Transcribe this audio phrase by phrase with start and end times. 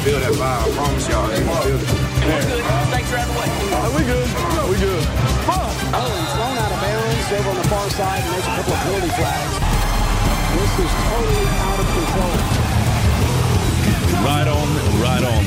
[0.00, 0.64] gonna feel that vibe.
[0.64, 1.28] I promise y'all.
[1.28, 2.64] Feel it.
[2.90, 3.48] Thanks for having way.
[3.96, 4.28] we good.
[4.70, 5.04] we good.
[5.92, 8.72] Oh, he's thrown out of bounds over on the far side, and there's a couple
[8.72, 9.54] of penalty flags.
[10.56, 12.36] This is totally out of control.
[14.24, 14.68] Right on,
[15.02, 15.44] right on,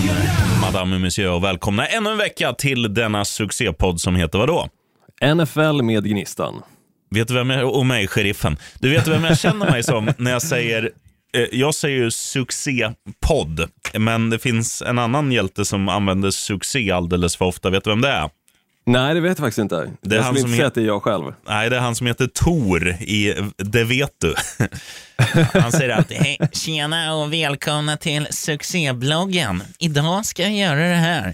[0.61, 4.69] madame och monsieur och välkomna ännu en vecka till denna succépodd som heter vadå?
[5.35, 6.61] NFL med Gnistan.
[7.11, 8.57] Vet du vem jag, och mig, sheriffen.
[8.79, 10.91] Du vet vem jag känner mig som när jag säger,
[11.51, 17.45] jag säger ju succépodd, men det finns en annan hjälte som använder succé alldeles för
[17.45, 17.69] ofta.
[17.69, 18.29] Vet du vem det är?
[18.85, 19.91] Nej, det vet jag faktiskt inte.
[20.01, 21.33] Det är jag han som inte säga att det är jag själv.
[21.47, 24.35] Nej, det är han som heter Tor i Det vet du.
[25.59, 29.63] Han säger alltid, hej, tjena och välkomna till succébloggen.
[29.79, 31.33] Idag ska jag göra det här.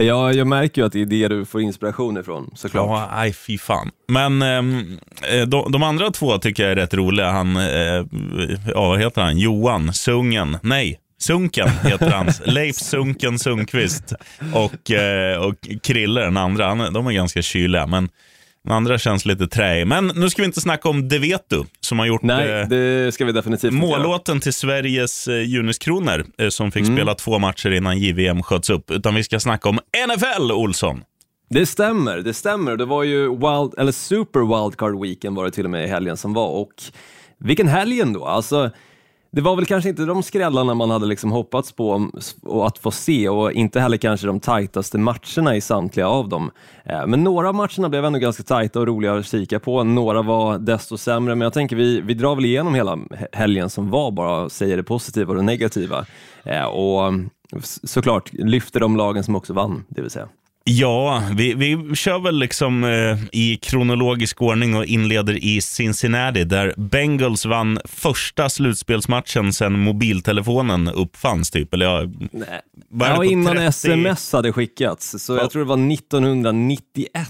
[0.00, 2.86] Jag, jag märker ju att det är det du får inspiration ifrån, såklart.
[2.86, 3.90] Ja, nej fy fan.
[4.08, 4.98] Men ehm,
[5.30, 7.30] eh, de, de andra två tycker jag är rätt roliga.
[7.30, 8.04] Han, eh,
[8.66, 9.38] ja vad heter han?
[9.38, 10.58] Johan Sungen.
[10.62, 12.26] Nej, Sunken heter han.
[12.44, 14.12] Leif Sunken Sundqvist.
[14.54, 16.66] Och, eh, och Krille den andra.
[16.66, 17.86] Han, de är ganska kyliga.
[17.86, 18.08] Men
[18.64, 19.86] den andra känns lite träig.
[19.86, 21.64] Men nu ska vi inte snacka om Det vet du.
[21.80, 26.24] Som har gjort Nej, eh, det ska vi definitivt mållåten till Sveriges eh, Juniskronor.
[26.38, 26.72] Eh, som Mm.
[26.72, 28.90] fick spela två matcher innan JVM sköts upp.
[28.90, 31.02] Utan vi ska snacka om NFL, Olsson.
[31.50, 32.76] Det stämmer, det stämmer.
[32.76, 36.16] Det var ju wild, eller super wildcard weekend var det till och med i helgen
[36.16, 36.72] som var och
[37.38, 38.24] vilken helg ändå.
[38.24, 38.70] Alltså,
[39.38, 42.10] det var väl kanske inte de skrällarna man hade liksom hoppats på
[42.42, 46.50] och att få se och inte heller kanske de tajtaste matcherna i samtliga av dem.
[46.84, 49.84] Eh, men några av matcherna blev ändå ganska tajta och roliga att kika på.
[49.84, 52.98] Några var desto sämre, men jag tänker vi, vi drar väl igenom hela
[53.32, 56.06] helgen som var bara och säger det positiva och det negativa.
[56.42, 57.12] Eh, och
[57.84, 60.28] såklart lyfter de lagen som också vann, det vill säga.
[60.70, 66.74] Ja, vi, vi kör väl liksom eh, i kronologisk ordning och inleder i Cincinnati där
[66.76, 71.50] Bengals vann första slutspelsmatchen sedan mobiltelefonen uppfanns.
[71.50, 71.74] Typ.
[71.74, 72.04] Eller ja,
[73.00, 73.66] Ja, innan 30?
[73.66, 75.24] sms hade skickats.
[75.24, 77.28] Så jag tror det var 1991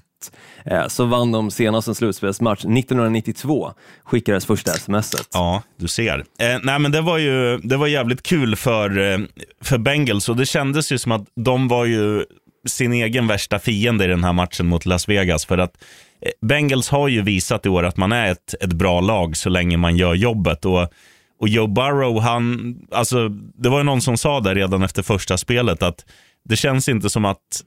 [0.64, 2.60] eh, så vann de senast en slutspelsmatch.
[2.64, 3.72] 1992
[4.04, 5.28] skickades första smset.
[5.32, 6.18] Ja, du ser.
[6.18, 9.18] Eh, nej, men det var ju det var jävligt kul för, eh,
[9.62, 12.24] för Bengals och det kändes ju som att de var ju
[12.66, 15.46] sin egen värsta fiende i den här matchen mot Las Vegas.
[15.46, 15.82] För att
[16.22, 19.48] eh, Bengals har ju visat i år att man är ett, ett bra lag så
[19.48, 20.64] länge man gör jobbet.
[20.64, 20.92] Och,
[21.40, 25.38] och Joe Burrow, han, alltså, det var ju någon som sa där redan efter första
[25.38, 26.04] spelet att
[26.48, 27.62] det känns inte som att,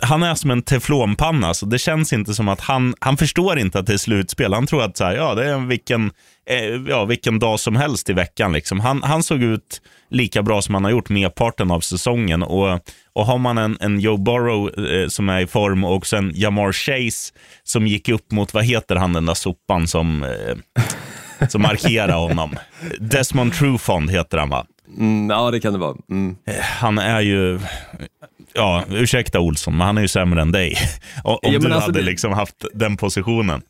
[0.00, 3.78] han är som en teflonpanna, så det känns inte som att han, han förstår inte
[3.78, 4.54] att det är slutspel.
[4.54, 6.10] Han tror att så här, ja, det är vilken,
[6.46, 8.52] eh, ja, vilken dag som helst i veckan.
[8.52, 8.80] Liksom.
[8.80, 12.42] Han, han såg ut lika bra som han har gjort merparten av säsongen.
[12.42, 12.80] Och,
[13.12, 16.72] och har man en, en Joe Burrow eh, som är i form och sen Jamar
[16.72, 17.32] Chase
[17.64, 20.56] som gick upp mot, vad heter han den där sopan som, eh,
[21.48, 22.56] som markerar honom?
[23.00, 24.66] Desmond Trufant heter han va?
[24.98, 25.96] Mm, ja, det kan det vara.
[26.10, 26.36] Mm.
[26.80, 27.60] han är ju,
[28.52, 30.76] ja ursäkta Olsson, men han är ju sämre än dig.
[31.24, 33.62] Om Ja, du alltså hade det- liksom haft den positionen.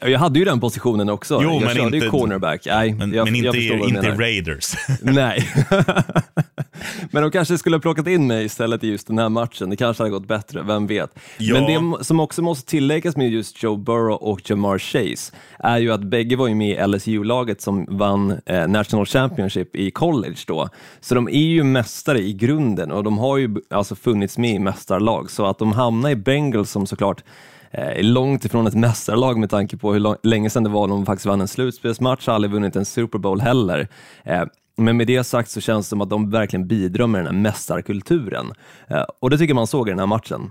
[0.00, 1.40] Jag hade ju den positionen också.
[1.42, 2.62] Jo, jag men körde inte- ju cornerback.
[2.66, 4.10] Nej, Men, jag, men inte, jag inte.
[4.10, 4.74] Raiders.
[5.02, 5.48] Nej.
[7.10, 9.70] men de kanske skulle ha plockat in mig istället i just den här matchen.
[9.70, 11.18] Det kanske hade gått bättre, vem vet.
[11.38, 11.54] Ja.
[11.54, 15.92] Men det som också måste tilläggas med just Joe Burrow och Jamar Chase är ju
[15.92, 20.68] att bägge var ju med i LSU-laget som vann eh, National Championship i college då.
[21.00, 24.58] Så de är ju mästare i grunden och de har ju alltså funnits med i
[24.58, 25.30] mästarlag.
[25.30, 27.22] Så att de hamnar i Bengals som såklart
[27.70, 30.88] eh, är långt ifrån ett mästarlag med tanke på hur lång- länge sedan det var
[30.88, 33.88] de faktiskt vann en slutspelsmatch, har aldrig vunnit en Super Bowl heller.
[34.24, 34.42] Eh,
[34.76, 37.42] Men med det sagt så känns det som att de verkligen bidrar med den här
[37.42, 38.52] mästarkulturen.
[38.88, 40.50] Eh, Och det tycker man såg i den här matchen.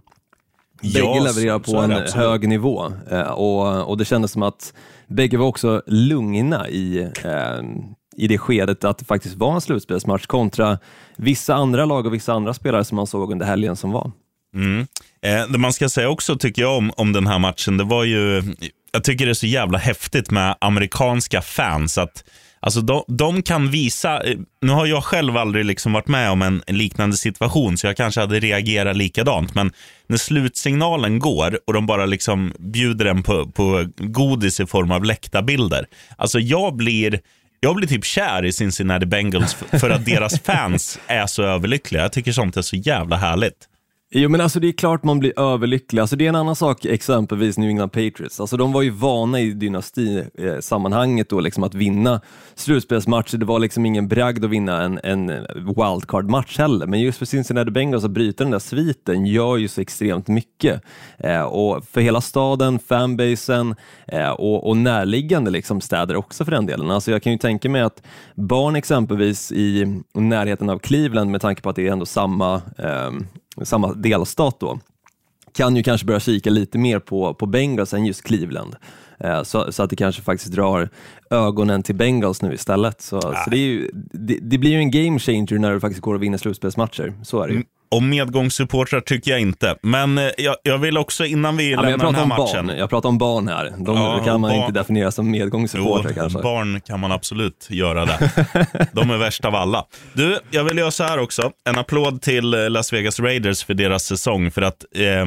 [0.81, 2.12] Bägge Ja, levererar på en absolut.
[2.12, 4.74] hög nivå eh, och, och det kändes som att
[5.08, 7.08] bägge var också lugna i,
[8.18, 10.78] i det skedet att det faktiskt var en slutspelsmatch kontra
[11.18, 14.12] vissa andra lag och vissa andra spelare som man såg under helgen som var.
[14.56, 14.88] Mm.
[15.22, 18.04] Eh, det man ska säga också tycker jag om, om den här matchen, det var
[18.04, 18.44] ju,
[18.92, 21.97] jag tycker det är så jävla häftigt med amerikanska fans.
[21.97, 22.23] att
[22.62, 26.41] Alltså de, de kan visa, eh, nu har jag själv aldrig liksom varit med om
[26.41, 29.56] en, liknande situation så jag kanske hade reagerat likadant.
[29.56, 29.72] Men
[30.08, 35.03] när slutsignalen går och de bara liksom bjuder en på, på godis i form av
[35.03, 35.85] läktarbilder.
[36.18, 37.20] Alltså jag blir,
[37.59, 42.02] jag blir typ kär i Cincinnati Bengals för att deras fans är så överlyckliga.
[42.02, 43.68] Jag tycker sånt är så jävla härligt.
[44.11, 46.02] Jo men alltså det är klart man blir överlycklig.
[46.02, 48.40] Alltså det är en annan sak exempelvis New England Patriots.
[48.40, 52.22] Alltså de var ju vana i dynastisammanhanget eh, då liksom att vinna
[52.56, 53.38] slutspelsmatcher.
[53.38, 56.88] Det var liksom ingen bragd att vinna en, en wildcard-match heller.
[56.88, 60.82] Men just för Cincinnati Bengals att bryta den där sviten gör ju så extremt mycket.
[61.17, 63.76] Eh, och för hela staden, fanbasen
[64.08, 66.91] eh, och, och närliggande liksom städer också för den delen.
[66.91, 68.03] Alltså jag kan ju tänka mig att
[68.35, 73.11] barn exempelvis i närheten av Cleveland med tanke på att det är ändå samma eh,
[73.66, 74.79] samma delstat då,
[75.52, 78.76] kan ju kanske börja kika lite mer på, på Bengals än just Cleveland.
[79.24, 80.90] Eh, så, så, att det kanske faktiskt drar
[81.30, 83.02] ögonen till Bengals nu istället.
[83.02, 86.16] Så, så det, ju, det, det, blir ju en game changer när du faktiskt går
[86.16, 87.14] och vinner slutspelsmatcher.
[87.24, 87.56] Så är det ju.
[87.56, 87.68] Mm.
[87.92, 89.76] Och medgångssupportrar tycker jag inte.
[89.84, 92.68] Men eh, jag, jag vill också innan vi ja, lämnar den här matchen.
[92.68, 92.78] Barn.
[92.78, 93.74] Jag pratar om barn här.
[93.78, 94.60] De ja, kan man barn.
[94.60, 96.42] inte definiera som medgångssupportrar kanske.
[96.42, 98.32] Barn kan man absolut göra det.
[98.94, 99.86] De är värst av alla.
[100.14, 101.52] Du, jag vill göra så här också.
[101.70, 104.52] En applåd till eh, Las Vegas Raiders för deras säsong.
[104.52, 105.26] För att eh,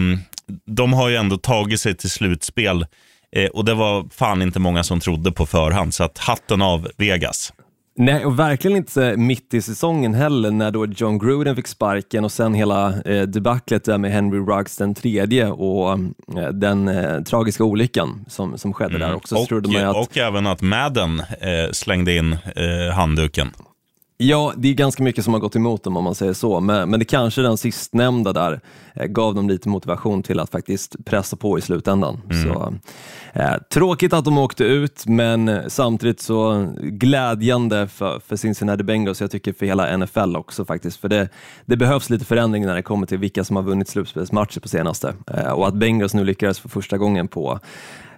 [0.66, 2.86] de har ju ändå tagit sig till slutspel.
[3.32, 5.94] Eh, och det var fan inte många som trodde på förhand.
[5.94, 7.52] Så att hatten av Vegas.
[7.96, 12.32] Nej, och verkligen inte mitt i säsongen heller när då John Gruden fick sparken och
[12.32, 17.64] sen hela eh, debaclet där med Henry Ruggs den tredje och eh, den eh, tragiska
[17.64, 19.08] olyckan som, som skedde mm.
[19.08, 19.36] där också.
[19.36, 19.96] Och, att...
[19.96, 23.50] och även att Madden eh, slängde in eh, handduken.
[24.24, 26.90] Ja, det är ganska mycket som har gått emot dem om man säger så, men,
[26.90, 28.60] men det kanske den sistnämnda där
[28.94, 32.20] eh, gav dem lite motivation till att faktiskt pressa på i slutändan.
[32.30, 32.42] Mm.
[32.42, 32.74] Så,
[33.32, 39.30] eh, tråkigt att de åkte ut, men samtidigt så glädjande för, för Cincinnati Bengals, jag
[39.30, 41.28] tycker för hela NFL också faktiskt, för det,
[41.64, 45.14] det behövs lite förändring när det kommer till vilka som har vunnit slutspelsmatcher på senaste
[45.34, 47.58] eh, och att Bengals nu lyckades för första gången på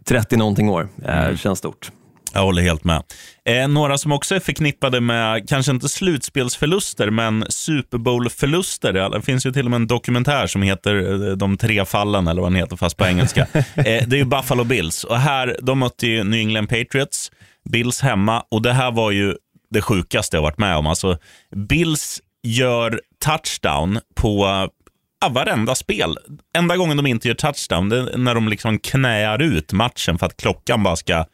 [0.05, 1.37] 30 någonting år eh, mm.
[1.37, 1.91] känns stort.
[2.35, 3.03] Jag håller helt med.
[3.45, 8.93] Eh, några som också är förknippade med, kanske inte slutspelsförluster, men Super Bowl-förluster.
[8.93, 12.43] Det finns ju till och med en dokumentär som heter eh, De tre fallen, eller
[12.43, 13.41] vad den heter, fast på engelska.
[13.55, 15.05] eh, det är ju Buffalo Bills.
[15.05, 17.33] Och här, de mötte ju New England Patriots,
[17.71, 18.43] Bills hemma.
[18.51, 19.35] Och det här var ju
[19.71, 20.87] det sjukaste jag varit med om.
[20.87, 21.19] Alltså,
[21.57, 24.47] Bills gör touchdown på
[25.21, 26.19] ja, varenda spel.
[26.57, 30.27] Enda gången de inte gör touchdown, det är när de liksom knäar ut matchen för
[30.27, 31.25] att klockan bara ska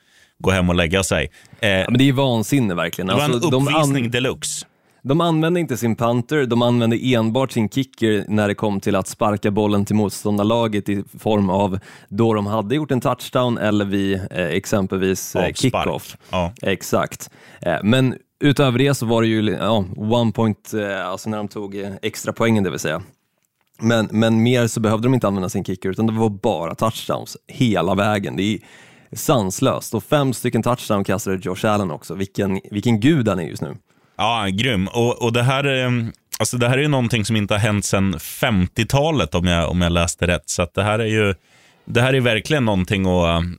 [0.41, 1.31] gå hem och lägga sig.
[1.61, 3.07] Eh, ja, men det är vansinne verkligen.
[3.07, 4.67] Det var alltså, en uppvisning de deluxe.
[5.03, 9.09] De använde inte sin punter, de använde enbart sin kicker när det kom till att
[9.09, 11.79] sparka bollen till motståndarlaget i form av
[12.09, 16.17] då de hade gjort en touchdown eller vid eh, exempelvis eh, kickoff.
[16.31, 16.53] Ja.
[16.63, 17.31] Exakt.
[17.61, 21.49] Eh, men utöver det så var det ju ja, one point, eh, alltså när de
[21.49, 23.03] tog eh, extra poängen det vill säga.
[23.83, 27.37] Men, men mer så behövde de inte använda sin kicker utan det var bara touchdowns
[27.47, 28.37] hela vägen.
[28.37, 28.59] Det är
[29.13, 29.95] sanslöst.
[29.95, 32.15] Och fem stycken touchdown kastade Josh Allen också.
[32.15, 33.77] Vilken, vilken gud han är just nu.
[34.17, 34.89] Ja, grym.
[34.89, 35.65] Och, och det här...
[35.65, 35.91] Eh,
[36.39, 39.81] alltså det här är ju någonting som inte har hänt sedan 50-talet om jag, om
[39.81, 40.51] jag läste rätt.
[40.51, 41.35] Så det här är ju
[41.85, 43.51] det här är verkligen någonting att, eh,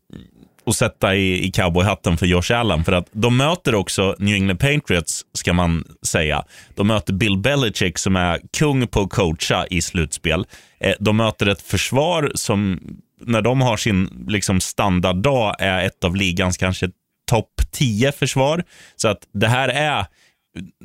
[0.66, 2.84] att sätta i, i cowboyhatten för Josh Allen.
[2.84, 6.44] För att de möter också New England Patriots, ska man säga.
[6.76, 10.46] De möter Bill Belichick som är kung på att coacha i slutspel.
[10.80, 12.80] Eh, de möter ett försvar som
[13.22, 16.90] när de har sin liksom, standarddag är ett av ligans kanske
[17.30, 18.64] topp 10 försvar.
[18.96, 20.06] Så att det här är,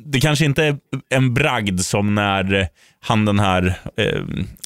[0.05, 0.77] det kanske inte är
[1.09, 2.67] en bragd som när
[2.99, 4.21] han den här eh,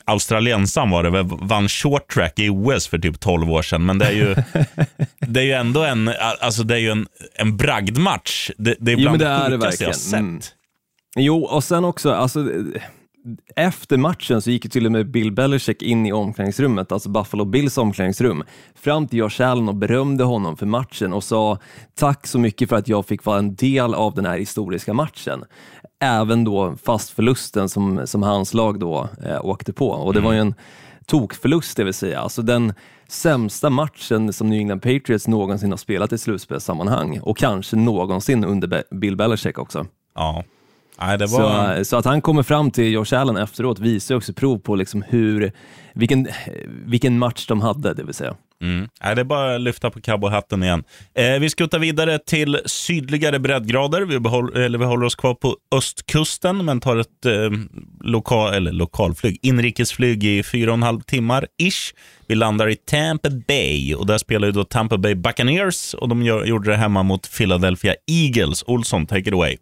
[0.06, 3.86] australiensaren var det, vann short track i OS för typ 12 år sedan.
[3.86, 4.36] Men det är ju,
[5.20, 8.52] det är ju ändå en, alltså det är ju en, en bragdmatch.
[8.58, 10.20] Det, det är bland jo, det, det sjukaste jag sett.
[10.20, 10.42] Mm.
[11.16, 12.48] Jo, och sen också, alltså
[13.56, 17.78] efter matchen så gick till och med Bill Belichick in i omklädningsrummet, alltså Buffalo Bills
[17.78, 18.44] omklädningsrum,
[18.76, 21.58] fram till Josh Allen och berömde honom för matchen och sa
[21.96, 25.44] tack så mycket för att jag fick vara en del av den här historiska matchen.
[26.00, 30.34] Även då fast förlusten som, som hans lag då eh, åkte på och det var
[30.34, 30.56] ju en
[31.06, 32.20] tokförlust det vill säga.
[32.20, 32.74] Alltså den
[33.08, 38.84] sämsta matchen som New England Patriots någonsin har spelat i slutspelssammanhang och kanske någonsin under
[38.96, 39.86] Bill Belichick också.
[40.16, 40.44] Ja.
[41.02, 41.78] Nej, var...
[41.78, 45.04] så, så, att han kommer fram till Josh Allen efteråt visar också prov på liksom
[45.08, 45.52] hur,
[45.94, 46.28] vilken,
[46.86, 48.36] vilken match de hade, det vill säga.
[48.62, 48.88] Mm.
[49.04, 50.84] Nej, det är bara att lyfta på cowboyhatten igen.
[51.14, 54.02] Eh, vi skuttar vidare till sydligare breddgrader.
[54.02, 57.32] Vi, behåll, eller vi håller oss kvar på östkusten, men tar ett eh,
[58.02, 61.94] lokal, eller lokalflyg, inrikesflyg i fyra och en halv timmar ish.
[62.28, 66.24] Vi landar i Tampa Bay och där spelar ju då Tampa Bay Buccaneers och de
[66.24, 68.64] gör, gjorde det hemma mot Philadelphia Eagles.
[68.68, 69.58] Olsson, take it away.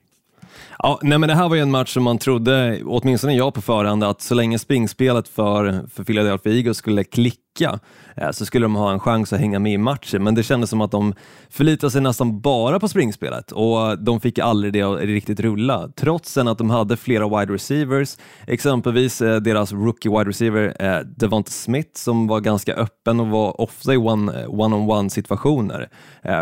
[0.84, 3.62] Ja, nej, men det här var ju en match som man trodde, åtminstone jag på
[3.62, 7.80] förhand, att så länge springspelet för, för Philadelphia Eagles skulle klicka vecka
[8.16, 10.70] eh, så skulle de ha en chans att hänga med i matchen, men det kändes
[10.70, 11.14] som att de
[11.50, 13.52] förlitade sig nästan bara på springspelet.
[13.52, 18.18] Och de fick aldrig det att riktigt rulla, trots att de hade flera wide receivers,
[18.48, 23.62] exempelvis eh, deras rookie wide receiver eh, Devonta Smith som var ganska öppen och var
[23.62, 25.90] ofta i one-on-one situationer,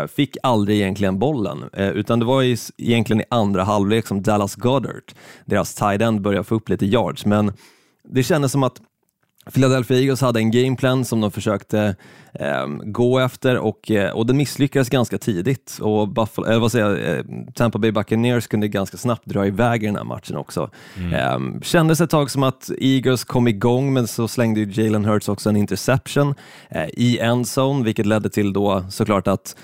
[0.06, 2.42] fick aldrig egentligen bollen, utan det var
[2.76, 5.12] egentligen i andra halvlek som Dallas Goddard,
[5.44, 7.52] deras tight end, började få upp lite yards, men
[8.04, 8.80] det kändes som att
[9.52, 11.96] Philadelphia Eagles hade en gameplan som de försökte
[12.32, 15.78] eh, gå efter och, eh, och den misslyckades ganska tidigt.
[15.80, 17.24] Och Buffalo, eller vad säger jag, eh,
[17.54, 20.70] Tampa Bay Buccaneers kunde ganska snabbt dra iväg i den här matchen också.
[20.96, 21.14] Mm.
[21.14, 25.28] Eh, kändes ett tag som att Eagles kom igång, men så slängde ju Jalen Hurts
[25.28, 26.34] också en interception
[26.70, 29.56] eh, i endzone, vilket ledde till då såklart att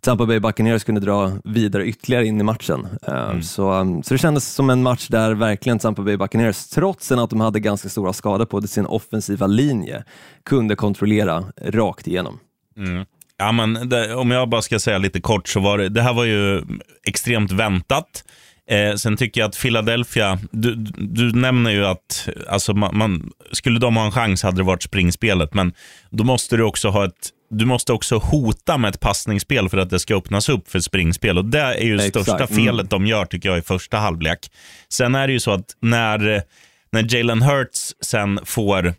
[0.00, 2.88] Tampa Bay Buccaneers kunde dra vidare ytterligare in i matchen.
[3.06, 3.42] Eh, mm.
[3.42, 7.30] Så, um, så det kändes som en match där verkligen Tampa Bay Buccaneers, trots att
[7.30, 10.04] de hade ganska stora skador på sin offensiva linje,
[10.44, 12.38] kunde kontrollera rakt igenom.
[12.76, 13.04] Mm.
[13.36, 16.14] Ja, men det, om jag bara ska säga lite kort, så var det, det här
[16.14, 16.62] var ju
[17.04, 18.24] extremt väntat.
[18.70, 23.78] Eh, sen tycker jag att Philadelphia, du, du nämner ju att alltså man, man, skulle
[23.78, 25.72] de ha en chans hade det varit springspelet, men
[26.10, 29.90] då måste du också ha ett du måste också hota med ett passningsspel för att
[29.90, 31.38] det ska öppnas upp för springspel.
[31.38, 32.10] Och Det är ju Exakt.
[32.10, 32.48] största mm.
[32.48, 32.88] felet mm.
[32.88, 34.50] de gör tycker jag i första halvlek.
[34.88, 36.42] Sen är det ju så att när,
[36.90, 38.94] när Jalen Hurts sen får,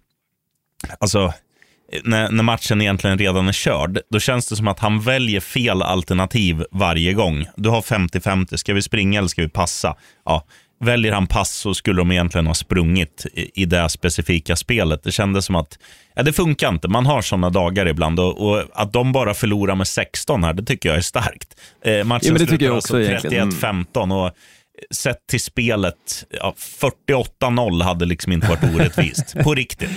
[0.99, 1.33] alltså
[2.03, 5.81] när, när, matchen egentligen redan är körd, då känns det som att han väljer fel
[5.81, 7.45] alternativ varje gång.
[7.55, 9.95] Du har 50-50, ska vi springa eller ska vi passa?
[10.25, 10.45] Ja,
[10.79, 15.03] väljer han pass så skulle de egentligen ha sprungit i, i det specifika spelet.
[15.03, 15.79] Det kändes som att
[16.15, 16.87] ja, det funkar inte.
[16.87, 20.63] Man har sådana dagar ibland och, och, att de bara förlorar med 16 här, det
[20.63, 21.55] tycker jag är starkt.
[21.85, 24.31] Eh, matchen ja, slutar alltså 31-15 och
[24.91, 26.53] sett till spelet, ja,
[27.09, 29.35] 48-0 hade liksom inte varit orättvist.
[29.43, 29.89] på riktigt.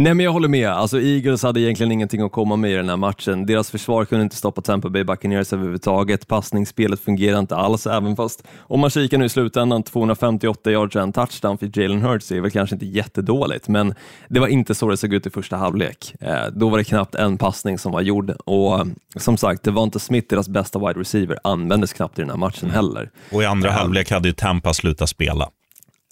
[0.00, 2.88] Nej men jag håller med, alltså Eagles hade egentligen ingenting att komma med i den
[2.88, 3.46] här matchen.
[3.46, 6.28] Deras försvar kunde inte stoppa Tampa Bay Buccaneers överhuvudtaget.
[6.28, 11.02] Passningsspelet fungerar inte alls, även fast om man kikar nu i slutändan, 258 yards och
[11.02, 13.94] en touchdown för Jalen Hurts är väl kanske inte jättedåligt, men
[14.28, 16.14] det var inte så det såg ut i första halvlek.
[16.20, 18.86] Eh, då var det knappt en passning som var gjord och
[19.16, 22.36] som sagt, det var inte Smith, deras bästa wide receiver, användes knappt i den här
[22.36, 22.74] matchen mm.
[22.74, 23.10] heller.
[23.32, 25.48] Och i andra um, halvlek hade ju Tampa slutat spela.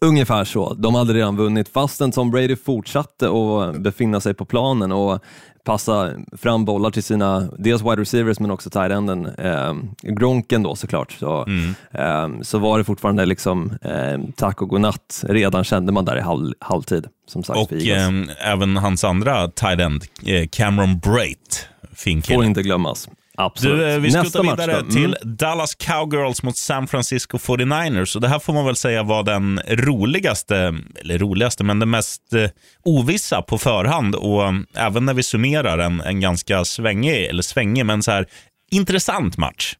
[0.01, 0.75] Ungefär så.
[0.75, 5.23] De hade redan vunnit fastän Tom Brady fortsatte att befinna sig på planen och
[5.65, 10.77] passa fram bollar till sina, dels wide receivers men också tight enden, eh, Gronken då
[10.77, 11.13] såklart.
[11.13, 11.75] Så, mm.
[11.91, 16.21] eh, så var det fortfarande liksom eh, tack och godnatt, redan kände man där i
[16.21, 17.07] halv, halvtid.
[17.27, 22.63] Som sagt, och eh, även hans andra tight end, eh, Cameron Brait, fin Får inte
[22.63, 23.09] glömmas.
[23.37, 23.79] Absolut.
[23.79, 24.91] Du, eh, vi skuttar vidare mm.
[24.91, 28.17] till Dallas Cowgirls mot San Francisco 49ers.
[28.17, 32.33] Och det här får man väl säga var den roligaste, eller roligaste, men den mest
[32.33, 32.51] eh,
[32.85, 34.15] ovissa på förhand.
[34.15, 38.27] Och eh, även när vi summerar en, en ganska svängig, eller svängig, men så här
[38.71, 39.75] intressant match.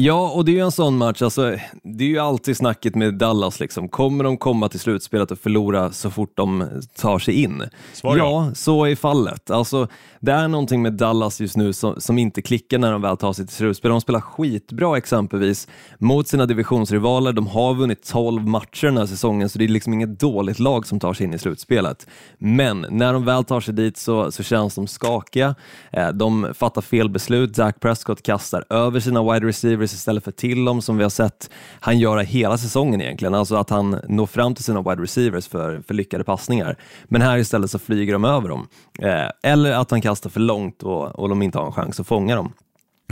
[0.00, 3.14] Ja, och det är ju en sån match, alltså, det är ju alltid snacket med
[3.14, 3.88] Dallas, liksom.
[3.88, 7.62] kommer de komma till slutspelet och förlora så fort de tar sig in?
[7.92, 9.50] Svar ja, så är fallet.
[9.50, 9.88] Alltså,
[10.20, 13.32] det är någonting med Dallas just nu som, som inte klickar när de väl tar
[13.32, 13.90] sig till slutspel.
[13.90, 17.32] De spelar skitbra exempelvis mot sina divisionsrivaler.
[17.32, 20.86] De har vunnit 12 matcher den här säsongen, så det är liksom inget dåligt lag
[20.86, 22.06] som tar sig in i slutspelet.
[22.38, 25.54] Men när de väl tar sig dit så, så känns de skakiga.
[25.92, 27.54] Eh, de fattar fel beslut.
[27.54, 31.50] Dak Prescott kastar över sina wide receivers istället för till dem, som vi har sett
[31.80, 33.34] han göra hela säsongen egentligen.
[33.34, 36.76] Alltså att han når fram till sina wide receivers för, för lyckade passningar.
[37.04, 38.68] Men här istället så flyger de över dem.
[38.98, 42.06] Eh, eller att han kastar för långt och, och de inte har en chans att
[42.06, 42.52] fånga dem.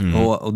[0.01, 0.15] Mm.
[0.21, 0.53] Och, och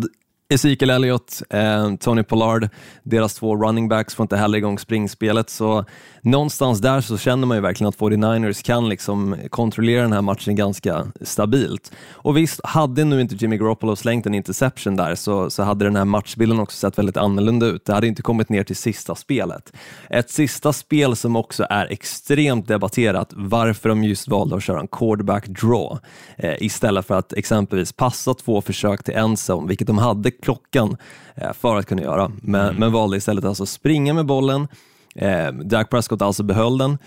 [0.52, 2.68] Ezekiel Elliott, eh, Tony Pollard,
[3.02, 5.84] deras två running backs får inte heller igång springspelet, så
[6.22, 10.56] någonstans där så känner man ju verkligen att 49ers kan liksom kontrollera den här matchen
[10.56, 11.92] ganska stabilt.
[12.10, 15.96] Och visst, hade nu inte Jimmy Garoppolo slängt en interception där så, så hade den
[15.96, 17.84] här matchbilden också sett väldigt annorlunda ut.
[17.84, 19.72] Det hade inte kommit ner till sista spelet.
[20.10, 24.88] Ett sista spel som också är extremt debatterat, varför de just valde att köra en
[24.88, 25.98] quarterback draw
[26.36, 30.96] eh, istället för att exempelvis passa två försök till en zone, vilket de hade klockan
[31.34, 32.76] eh, för att kunna göra, men, mm.
[32.76, 34.68] men valde istället alltså springa med bollen.
[35.14, 36.98] Eh, Dak Prescott alltså behöll den.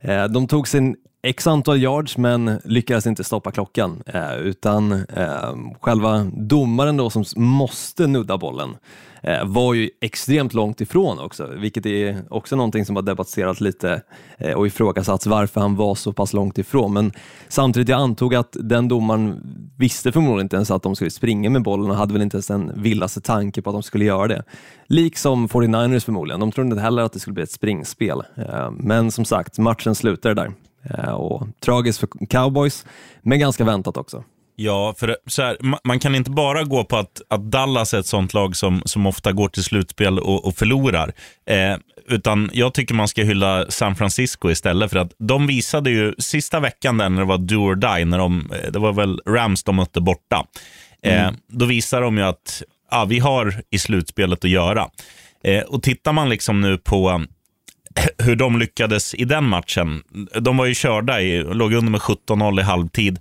[0.00, 5.54] Eh, de tog sin x antal yards men lyckades inte stoppa klockan eh, utan eh,
[5.80, 8.76] själva domaren då som måste nudda bollen
[9.22, 14.02] eh, var ju extremt långt ifrån också, vilket är också någonting som har debatterats lite
[14.38, 16.92] eh, och ifrågasatts varför han var så pass långt ifrån.
[16.92, 17.12] Men
[17.48, 19.40] samtidigt, jag antog att den domaren
[19.78, 22.50] visste förmodligen inte ens att de skulle springa med bollen och hade väl inte ens
[22.50, 24.44] en villaste tanke på att de skulle göra det.
[24.86, 28.22] Liksom 49ers förmodligen, de trodde inte heller att det skulle bli ett springspel.
[28.36, 30.52] Eh, men som sagt, matchen slutade där.
[30.90, 32.86] Eh, och tragiskt för cowboys,
[33.22, 34.24] men ganska väntat också.
[34.56, 38.06] Ja, för så här, man kan inte bara gå på att, att Dallas är ett
[38.06, 41.12] sånt lag som, som ofta går till slutspel och, och förlorar.
[41.46, 41.76] Eh,
[42.08, 46.60] utan jag tycker man ska hylla San Francisco istället för att de visade ju sista
[46.60, 49.62] veckan där när det var do or die, när de, eh, det var väl Rams
[49.62, 50.46] de mötte borta.
[51.02, 51.34] Eh, mm.
[51.48, 54.88] Då visar de ju att ja, vi har i slutspelet att göra.
[55.44, 57.24] Eh, och tittar man liksom nu på
[58.18, 60.02] hur de lyckades i den matchen.
[60.40, 63.18] De var ju körda, i, låg under med 17-0 i halvtid.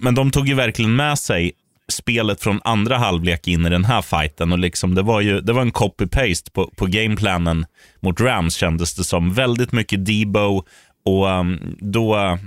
[0.00, 1.52] Men de tog ju verkligen med sig
[1.92, 4.52] spelet från andra halvlek in i den här fighten.
[4.52, 7.66] Och liksom, det, var ju, det var en copy-paste på, på gameplanen
[8.00, 9.34] mot Rams kändes det som.
[9.34, 10.64] Väldigt mycket Debo
[11.04, 12.38] och um, då,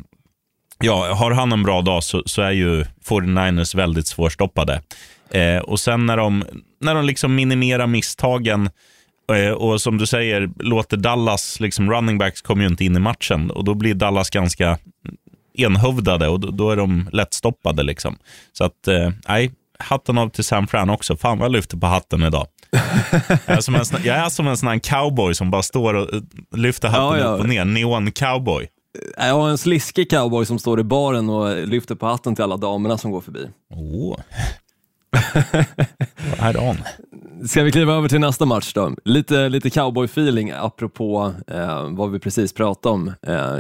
[0.80, 4.82] ja, har han en bra dag så, så är ju 49ers väldigt svårstoppade.
[5.32, 6.44] Eh, och sen när de,
[6.82, 8.70] när de liksom minimerar misstagen
[9.58, 13.52] och som du säger, låter Dallas, liksom running backs kommer ju inte in i matchen
[13.52, 14.78] och då blir Dallas ganska
[15.54, 17.84] enhövdade och då, är de lättstoppade.
[17.84, 18.18] Liksom.
[18.54, 21.18] Så att, eh, nej, hatten av till Sam Fran också.
[21.18, 22.48] Fan vad jag lyfter på hatten idag.
[23.46, 26.14] jag, är som en, jag är som en sån här cowboy som bara står och
[26.14, 26.22] eh,
[26.56, 27.26] lyfter hatten ja, ja.
[27.26, 27.66] upp och ner.
[27.66, 28.68] Neon cowboy.
[29.18, 32.98] Ja, en sliskig cowboy som står i baren och lyfter på hatten till alla damerna
[32.98, 33.48] som går förbi.
[33.70, 34.18] Oh.
[36.40, 36.78] right on.
[37.46, 38.96] Ska vi kliva över till nästa match då?
[39.06, 43.14] Lite, lite cowboy-feeling apropå eh, vad vi precis pratade om.
[43.28, 43.58] Eh,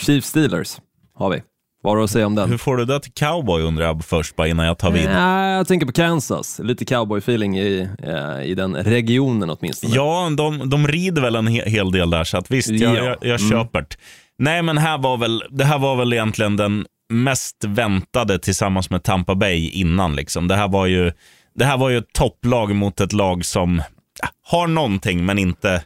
[0.00, 0.76] Chiefs Steelers
[1.14, 1.42] har vi.
[1.82, 2.50] Vad har du att säga om den?
[2.50, 5.04] Hur får du det till cowboy undrar jag först, bara innan jag tar vid?
[5.04, 6.60] Ja, jag tänker på Kansas.
[6.64, 9.94] Lite cowboy-feeling i, eh, i den regionen åtminstone.
[9.94, 13.04] Ja, de, de rider väl en hel del där, så att visst, jag, ja.
[13.04, 13.50] jag, jag mm.
[13.50, 13.96] köper det.
[14.38, 19.02] Nej, men här var väl, det här var väl egentligen den mest väntade tillsammans med
[19.02, 20.16] Tampa Bay innan.
[20.16, 20.48] Liksom.
[20.48, 21.12] Det här var ju
[21.58, 23.82] det här var ju ett topplag mot ett lag som
[24.46, 25.82] har någonting, men inte...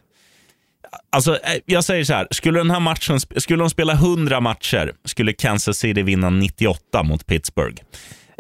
[1.11, 4.93] Alltså, eh, jag säger så här, skulle den här matchen, skulle de spela 100 matcher,
[5.05, 7.83] skulle Kansas City vinna 98 mot Pittsburgh.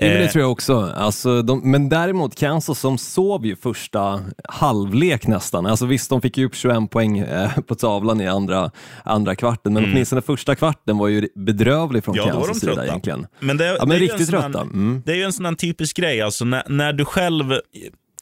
[0.02, 0.92] Ja, det eh, tror jag också.
[0.97, 5.66] Alltså, de, men däremot Kansas som sov ju första halvlek nästan.
[5.66, 8.71] Alltså, visst, de fick ju upp 21 poäng eh, på tavlan i andra,
[9.04, 9.94] andra kvarten, men mm.
[9.94, 13.26] åtminstone första kvarten var ju bedrövlig från ja, Kansas sida egentligen.
[13.40, 14.61] Men det, ja, men det riktigt trötta.
[14.61, 15.02] Mm.
[15.06, 17.52] Det är ju en sån här typisk grej, alltså när, när du själv...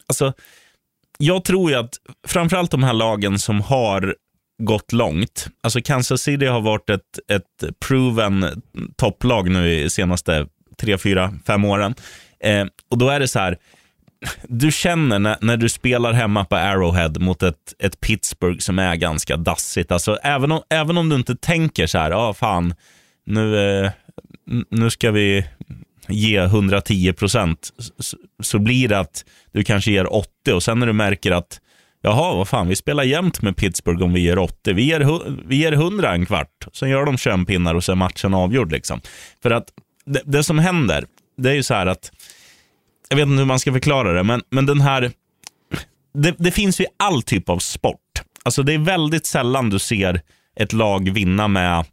[0.07, 0.33] Alltså,
[1.19, 1.95] jag tror ju att
[2.27, 4.15] framförallt de här lagen som har
[4.63, 5.47] gått långt.
[5.63, 8.63] Alltså Kansas City har varit ett, ett proven
[8.97, 10.47] topplag nu i senaste
[10.81, 11.95] tre, fyra, fem åren.
[12.41, 13.59] Eh, och då är det så här,
[14.49, 18.97] du känner när, när du spelar hemma på Arrowhead mot ett, ett Pittsburgh som är
[18.97, 19.93] ganska dassigt.
[19.93, 22.75] Alltså, även, om, även om du inte tänker så här, ja ah, fan,
[23.27, 23.91] nu, eh,
[24.71, 25.47] nu ska vi
[26.09, 30.87] ge 110 procent, så, så blir det att du kanske ger 80 och sen när
[30.87, 31.61] du märker att
[32.03, 34.73] Jaha, vad fan, vi spelar jämnt med Pittsburgh om vi ger 80.
[34.73, 37.97] Vi ger, vi ger 100 en kvart, sen gör de 21 pinnar och så är
[37.97, 38.73] matchen avgjord.
[38.73, 39.01] Liksom.
[39.43, 39.65] För att
[40.13, 41.05] det, det, som händer,
[41.37, 42.13] det är ju så här att,
[43.09, 45.13] jag vet inte hur man ska förklara det, men, men den här,
[46.15, 47.97] det, det finns ju all typ av sport.
[48.43, 50.21] Alltså det är väldigt sällan du ser
[50.57, 51.85] ett lag vinna med,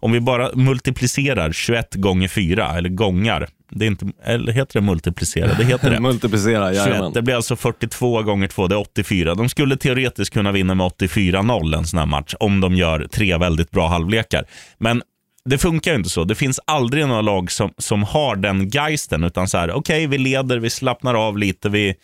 [0.00, 4.86] om vi bara multiplicerar 21 gånger 4, eller gångar, det är inte, eller heter det
[4.86, 5.54] multiplicera?
[5.54, 6.00] Det heter det.
[6.00, 7.14] multiplicera, 21.
[7.14, 9.34] Det blir alltså 42 gånger 2, det är 84.
[9.34, 13.36] De skulle teoretiskt kunna vinna med 84-0 en sån här match, om de gör tre
[13.36, 14.44] väldigt bra halvlekar.
[14.78, 15.02] Men
[15.44, 16.24] det funkar ju inte så.
[16.24, 20.06] Det finns aldrig några lag som, som har den geisten, utan så här, okej, okay,
[20.06, 21.94] vi leder, vi slappnar av lite, vi,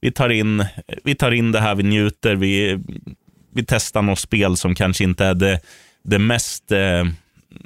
[0.00, 0.64] vi, tar in,
[1.04, 2.78] vi tar in det här, vi njuter, vi,
[3.54, 5.60] vi testar något spel som kanske inte är det,
[6.04, 7.04] det mest eh,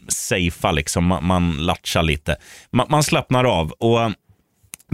[0.08, 1.04] safea, liksom.
[1.04, 2.36] man, man latchar lite.
[2.70, 3.72] Man, man slappnar av.
[3.72, 4.12] och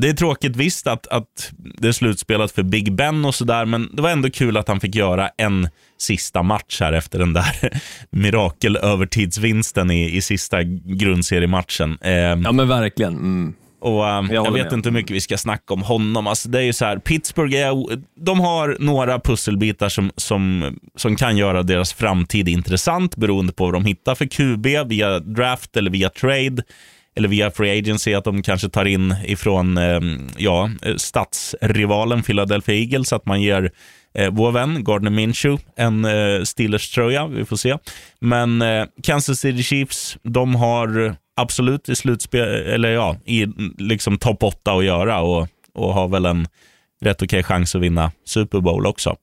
[0.00, 3.90] det är tråkigt visst att, att det är slutspelat för Big Ben och sådär, men
[3.92, 7.80] det var ändå kul att han fick göra en sista match här efter den där
[8.10, 11.98] mirakelövertidsvinsten i, i sista grundseriematchen.
[12.00, 13.14] Eh, ja men verkligen.
[13.14, 13.54] Mm.
[13.80, 14.72] Och um, Jag, jag vet med.
[14.72, 16.26] inte hur mycket vi ska snacka om honom.
[16.26, 21.16] Alltså, det är ju så här, Pittsburgh är, de har några pusselbitar som, som, som
[21.16, 25.90] kan göra deras framtid intressant beroende på vad de hittar för QB via draft eller
[25.90, 26.62] via trade
[27.18, 30.00] eller via Free Agency, att de kanske tar in ifrån eh,
[30.36, 33.70] ja, stadsrivalen Philadelphia Eagles, att man ger
[34.14, 37.26] eh, vår vän Gardner Minshew en eh, Steelers-tröja.
[37.26, 37.76] Vi får se.
[38.20, 43.46] Men eh, Kansas City Chiefs, de har absolut i slutspel, eller ja, i
[43.78, 46.48] liksom topp 8 att göra och, och har väl en
[47.00, 49.16] rätt okej okay chans att vinna Super Bowl också.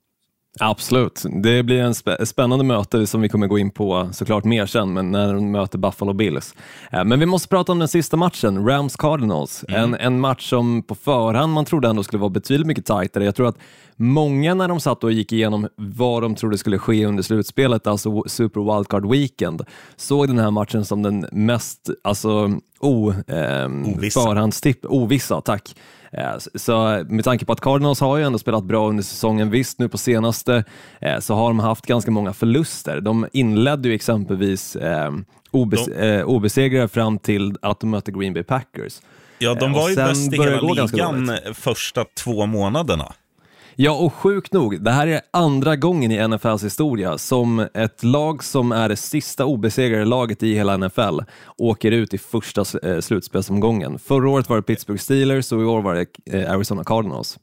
[0.59, 1.23] Absolut.
[1.43, 4.93] Det blir en spä spännande möte som vi kommer gå in på såklart mer sen,
[4.93, 6.55] men när de möter Buffalo Bills.
[6.91, 9.65] Eh, men vi måste prata om den sista matchen, Rams Cardinals.
[9.67, 9.83] Mm.
[9.83, 13.25] En, en match som på förhand man trodde ändå skulle vara betydligt mycket tajtare.
[13.25, 13.57] Jag tror att
[13.95, 18.23] många när de satt och gick igenom vad de trodde skulle ske under slutspelet, alltså
[18.27, 19.61] Super Wildcard Weekend,
[19.95, 24.21] såg den här matchen som den mest alltså, o, eh, ovissa.
[24.21, 25.75] förhandstipp, ovissa, tack.
[26.17, 29.79] Eh, så med tanke på att Cardinals har ju ändå spelat bra under säsongen, visst
[29.79, 30.63] nu på senaste
[31.01, 33.01] eh, så har de haft ganska många förluster.
[33.01, 35.11] De inledde ju exempelvis eh,
[35.51, 36.23] obes de...
[36.23, 39.01] obesegrade fram till att de mötte Green Bay Packers.
[39.39, 43.13] Ja, de var ju bäst i hela ligan första två månaderna.
[43.77, 48.43] Ja, och sjukt nog, det här är andra gången i NFLs historia som ett lag
[48.43, 51.19] som är det sista obesegrade laget i hela NFL
[51.57, 53.99] åker ut i första eh, slutspelsomgången.
[53.99, 56.05] Förra året var det Pittsburgh Steelers och i år var det
[56.39, 57.39] eh, Arizona Cardinals.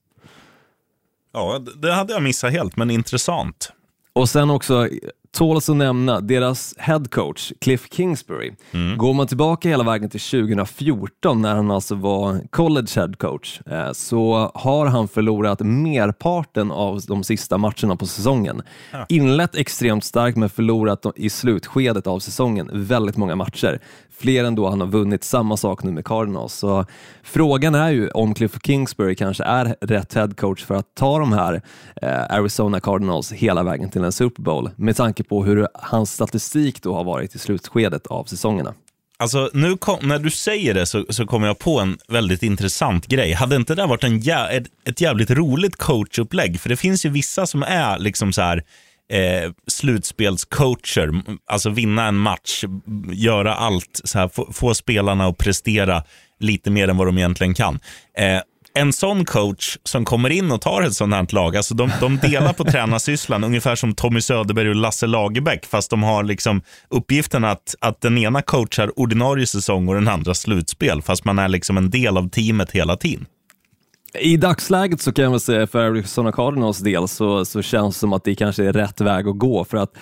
[1.32, 3.72] Ja, det hade jag missat helt, men intressant.
[4.12, 4.88] Och sen också
[5.36, 8.52] Tåls att nämna, deras headcoach Cliff Kingsbury.
[8.72, 8.98] Mm.
[8.98, 14.52] Går man tillbaka hela vägen till 2014 när han alltså var college headcoach eh, så
[14.54, 18.62] har han förlorat merparten av de sista matcherna på säsongen.
[18.90, 19.06] Ja.
[19.08, 23.80] Inlett extremt starkt men förlorat i slutskedet av säsongen väldigt många matcher
[24.22, 25.24] fler än då han har vunnit.
[25.24, 26.54] Samma sak nu med Cardinals.
[26.54, 26.84] Så
[27.22, 31.62] frågan är ju om Cliff Kingsbury kanske är rätt headcoach för att ta de här
[32.02, 36.82] eh, Arizona Cardinals hela vägen till en Super Bowl med tanke på hur hans statistik
[36.82, 38.74] då har varit i slutskedet av säsongerna.
[39.18, 43.06] Alltså, nu kom, när du säger det så, så kommer jag på en väldigt intressant
[43.06, 43.32] grej.
[43.32, 46.60] Hade inte det varit en jä, ett, ett jävligt roligt coachupplägg?
[46.60, 48.62] För det finns ju vissa som är liksom så här,
[49.12, 52.64] eh, slutspelscoacher, alltså vinna en match,
[53.12, 56.02] göra allt, så här, få, få, spelarna att prestera
[56.40, 57.80] lite mer än vad de egentligen kan.
[58.18, 58.40] Eh,
[58.74, 62.16] en sån coach som kommer in och tar ett sånt här lag, alltså de, de
[62.16, 67.44] delar på tränarsysslan ungefär som Tommy Söderberg och Lasse Lagerbäck, fast de har liksom uppgiften
[67.44, 71.76] att, att den ena coachar ordinarie säsong och den andra slutspel, fast man är liksom
[71.76, 73.26] en del av teamet hela tiden.
[74.18, 78.12] I dagsläget så kan väl säga för Arizona Cardinals del så, så känns det som
[78.12, 79.94] att det kanske är rätt väg att gå för att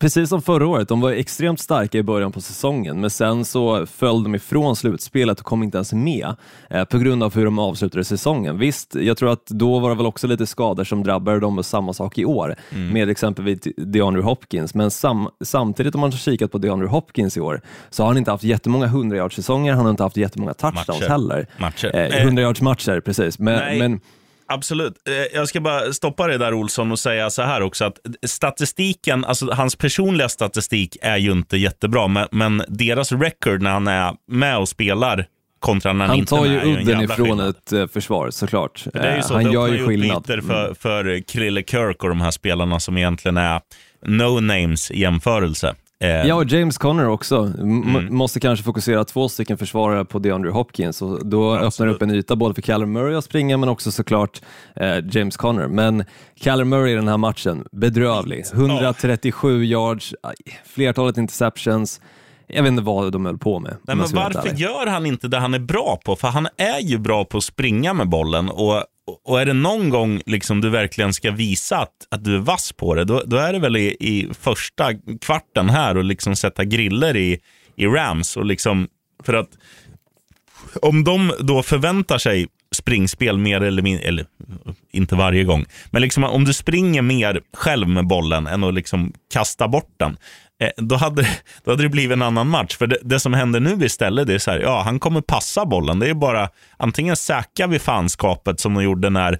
[0.00, 3.86] precis som förra året, de var extremt starka i början på säsongen, men sen så
[3.86, 6.34] föll de ifrån slutspelet och kom inte ens med
[6.70, 8.58] eh, på grund av hur de avslutade säsongen.
[8.58, 11.66] Visst, jag tror att då var det väl också lite skador som drabbade dem och
[11.66, 12.92] samma sak i år mm.
[12.92, 17.40] med exempelvis DeAndre Hopkins, men sam samtidigt om man har kikat på DeAndre Hopkins i
[17.40, 17.60] år
[17.90, 21.08] så har han inte haft jättemånga 100 säsonger han har inte haft jättemånga touchdowns matcher.
[21.08, 21.46] heller.
[21.58, 21.96] Matcher.
[21.96, 23.38] Eh, 100 yards matcher, precis.
[23.38, 24.00] Men, men
[24.48, 25.08] Absolut.
[25.08, 29.24] Eh, jag ska bara stoppa det där Olsson och säga så här också att statistiken,
[29.24, 34.14] alltså hans personliga statistik är ju inte jättebra, men, men deras record när han är
[34.26, 35.26] med och spelar
[35.58, 37.48] kontra när han, han inte tar ju udden ifrån skillnad.
[37.48, 38.78] ett uh, försvar såklart.
[38.78, 40.26] För det är ju så, han gör ju skillnad.
[40.26, 40.74] För, mm.
[40.74, 43.60] för Krille Kirk och de här spelarna som egentligen är
[44.06, 45.74] no names i jämförelse.
[45.98, 47.36] Ja, och James Conner också.
[47.36, 48.14] Mm.
[48.14, 51.66] Måste kanske fokusera två stycken försvarare på DeAndre Hopkins och då Absolut.
[51.66, 54.42] öppnar det upp en yta både för Callum Murray att springa men också såklart
[54.76, 55.68] eh, James Conner.
[55.68, 56.04] Men
[56.40, 58.44] Callum Murray i den här matchen, bedrövlig.
[58.52, 60.14] 137 yards,
[60.64, 62.00] flertalet interceptions.
[62.46, 63.76] Jag vet inte vad de höll på med.
[63.82, 66.16] Nej, men varför gör han inte det han är bra på?
[66.16, 68.84] För han är ju bra på att springa med bollen och
[69.24, 72.72] och är det någon gång liksom du verkligen ska visa att, att du är vass
[72.72, 76.64] på det, då, då är det väl i, i första kvarten här och liksom sätta
[76.64, 77.40] griller i,
[77.76, 78.36] i Rams.
[78.36, 78.88] Och liksom,
[79.22, 79.48] för att
[80.82, 84.26] om de då förväntar sig springspel mer eller mindre, eller
[84.92, 89.12] inte varje gång, men liksom om du springer mer själv med bollen än att liksom
[89.32, 90.16] kasta bort den,
[90.60, 91.22] Eh, då hade,
[91.64, 92.76] då hade det blivit en annan match.
[92.76, 95.66] För det, det som händer nu istället, det är så här, ja, han kommer passa
[95.66, 95.98] bollen.
[95.98, 99.38] Det är bara, antingen säkra vi fanskapet som de gjorde när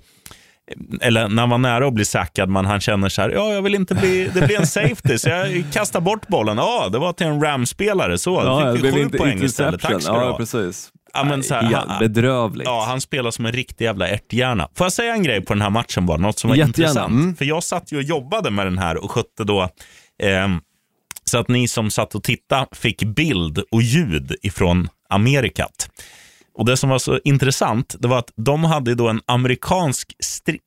[1.01, 3.63] eller när man var nära att bli säkrad, man han känner så här, ja, jag
[3.63, 6.57] vill inte bli, det blir en safety, så jag kastar bort bollen.
[6.57, 8.43] Ja, det var till en Ram-spelare, så.
[8.45, 9.81] Ja, fick vi sju poäng istället.
[9.81, 10.93] Tack ska ja, precis.
[11.17, 12.67] Ja, men så här, ja, bedrövligt.
[12.67, 14.69] Ja, han spelar som en riktig jävla ärthjärna.
[14.75, 16.17] Får jag säga en grej på den här matchen bara?
[16.17, 16.91] Något som var Jättegärna.
[16.91, 17.13] intressant.
[17.13, 17.37] Mm.
[17.37, 19.63] För jag satt ju och jobbade med den här och skötte då
[20.23, 20.49] eh,
[21.25, 25.89] så att ni som satt och tittade fick bild och ljud ifrån Amerikat.
[26.59, 30.13] Och Det som var så intressant det var att de hade då en amerikansk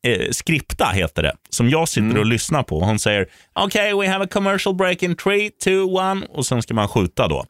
[0.07, 2.19] äh, skripta, heter det, som jag sitter mm.
[2.19, 2.79] och lyssnar på.
[2.79, 3.27] Hon säger
[3.65, 7.27] “Okay, we have a commercial break in 3, 2, 1” och sen ska man skjuta
[7.27, 7.45] då.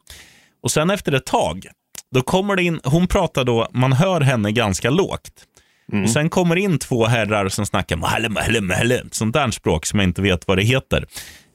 [0.62, 1.66] Och sen efter ett tag,
[2.14, 5.46] då kommer det in, hon pratar då, man hör henne ganska lågt.
[5.92, 6.04] Mm.
[6.04, 9.98] Och Sen kommer in två herrar som snackar mahle, mahle, mahle, sånt där språk som
[9.98, 11.06] jag inte vet vad det heter.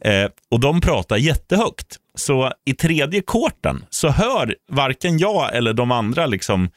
[0.06, 1.98] Eh, och de pratar jättehögt.
[2.16, 6.70] Så i tredje korten så hör varken jag eller de andra liksom,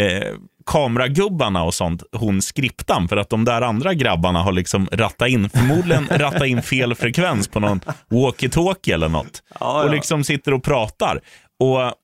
[0.00, 0.34] eh,
[0.66, 5.50] kameragubbarna och sånt, hon skriptan, för att de där andra grabbarna har liksom rattat in,
[5.50, 9.42] förmodligen rattat in fel frekvens på någon walkie-talkie eller något.
[9.60, 9.92] Ja, Och ja.
[9.92, 11.20] liksom sitter och pratar.
[11.60, 11.94] Och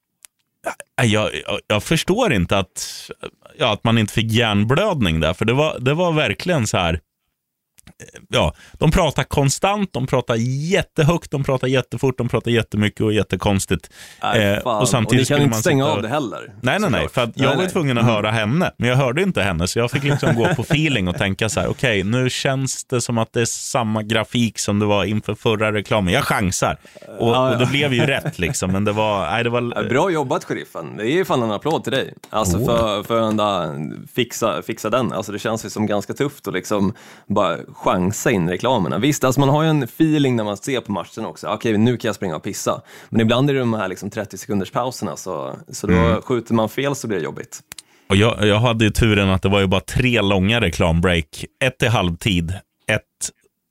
[1.03, 3.11] Äh, jag, jag, jag förstår inte att,
[3.59, 7.01] ja, att man inte fick hjärnblödning där, för det var, det var verkligen så här,
[8.29, 10.35] ja, de pratar konstant, de pratar
[10.71, 13.91] jättehögt, de pratar jättefort, de pratar jättemycket och jättekonstigt.
[14.23, 16.55] Nej, Eh, och och, samtidigt ni skulle kan inte stänga sitta av och- det heller.
[16.61, 17.09] Nej, nej, nej.
[17.09, 17.69] För jag Nej, var nej.
[17.69, 19.69] tvungen att höra henne, men jag hörde inte henne.
[19.69, 23.01] Så jag fick liksom gå på feeling och tänka så här, okej, nu känns det
[23.01, 26.13] som att det är samma grafik som det var inför förra reklamen.
[26.15, 26.77] Jag chansar.
[27.19, 27.53] Och, Ja, ja.
[27.53, 29.31] och det blev ju rätt liksom, men det var...
[29.31, 30.97] Nej, det var Bra jobbat sheriffen.
[30.97, 32.15] Det är fan en applåd till dig.
[32.31, 35.13] Alltså för, för att fixa, fixa den.
[35.13, 36.95] Alltså det känns ju som ganska tufft att liksom
[37.27, 37.57] bara
[37.87, 38.99] chansa in reklamerna.
[38.99, 41.47] Visst, alltså man har ju en feeling när man ser på matchen också.
[41.47, 42.83] Okej, nu kan jag springa och pissa.
[43.09, 46.69] Men ibland är det de här liksom 30 sekunders pauserna, så, så då skjuter man
[46.69, 47.61] fel så blir det jobbigt.
[48.09, 51.45] Och jag, jag hade ju turen att det var ju bara tre långa reklambreak.
[51.65, 52.51] Ett i halvtid,
[52.87, 53.03] ett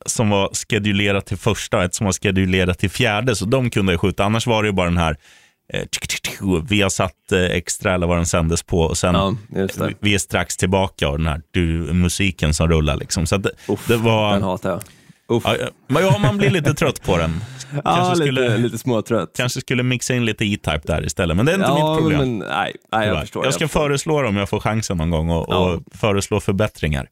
[0.06, 3.36] som var skedulerat till första och ett som var skedulerat till fjärde.
[3.36, 4.24] Så de kunde jag skjuta.
[4.24, 5.18] Annars var det ju bara den här
[5.74, 9.36] eh, vi har satt eh, extra eller vad den sändes på och sen Ja,
[10.00, 11.62] vi- är strax tillbaka och den här du,
[11.94, 12.96] musiken som rullar.
[12.96, 13.26] Liksom.
[13.26, 14.34] Så det, Uff, det var...
[14.34, 14.82] Den hatar jag.
[15.28, 15.44] Uff.
[15.46, 15.56] Ja,
[15.88, 17.42] men ja, man blir lite trött på den.
[17.74, 19.32] Ja, Kanske lite, skulle, lite småtrött.
[19.38, 22.20] kanske skulle mixa in lite E-Type där istället, men det är inte ja, mitt problem.
[22.20, 23.46] men nej, nej jag förstår.
[23.46, 23.80] jag ska förstår.
[23.82, 25.58] föreslå det om jag får chansen någon gång och, Ja.
[25.58, 27.08] och föreslå förbättringar.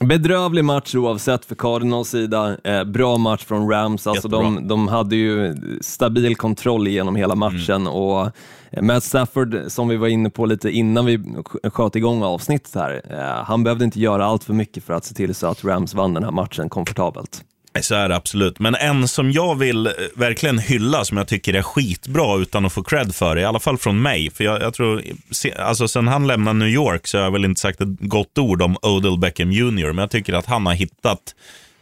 [0.00, 2.56] Bedrövlig match oavsett för Cardinals sida.
[2.64, 4.06] Eh, bra match från Rams.
[4.06, 7.92] Alltså de, de hade ju stabil kontroll genom hela matchen Mm.
[7.92, 8.30] och
[8.70, 12.74] eh, Matt Stafford, som vi var inne på lite innan vi sk- sköt igång avsnittet
[12.74, 15.64] här, eh, han behövde inte göra allt för mycket för att se till så att
[15.64, 17.44] Rams vann den här matchen komfortabelt.
[17.80, 18.58] Så är det absolut.
[18.58, 22.72] Men en som jag vill eh, verkligen hylla, som jag tycker är skitbra utan att
[22.72, 24.30] få cred för, i alla fall från mig.
[24.30, 27.44] För jag, jag tror, se- alltså sen han lämnade New York så har jag väl
[27.44, 29.86] inte sagt ett gott ord om Odell Beckham Jr.
[29.86, 31.34] Men jag tycker att han har hittat,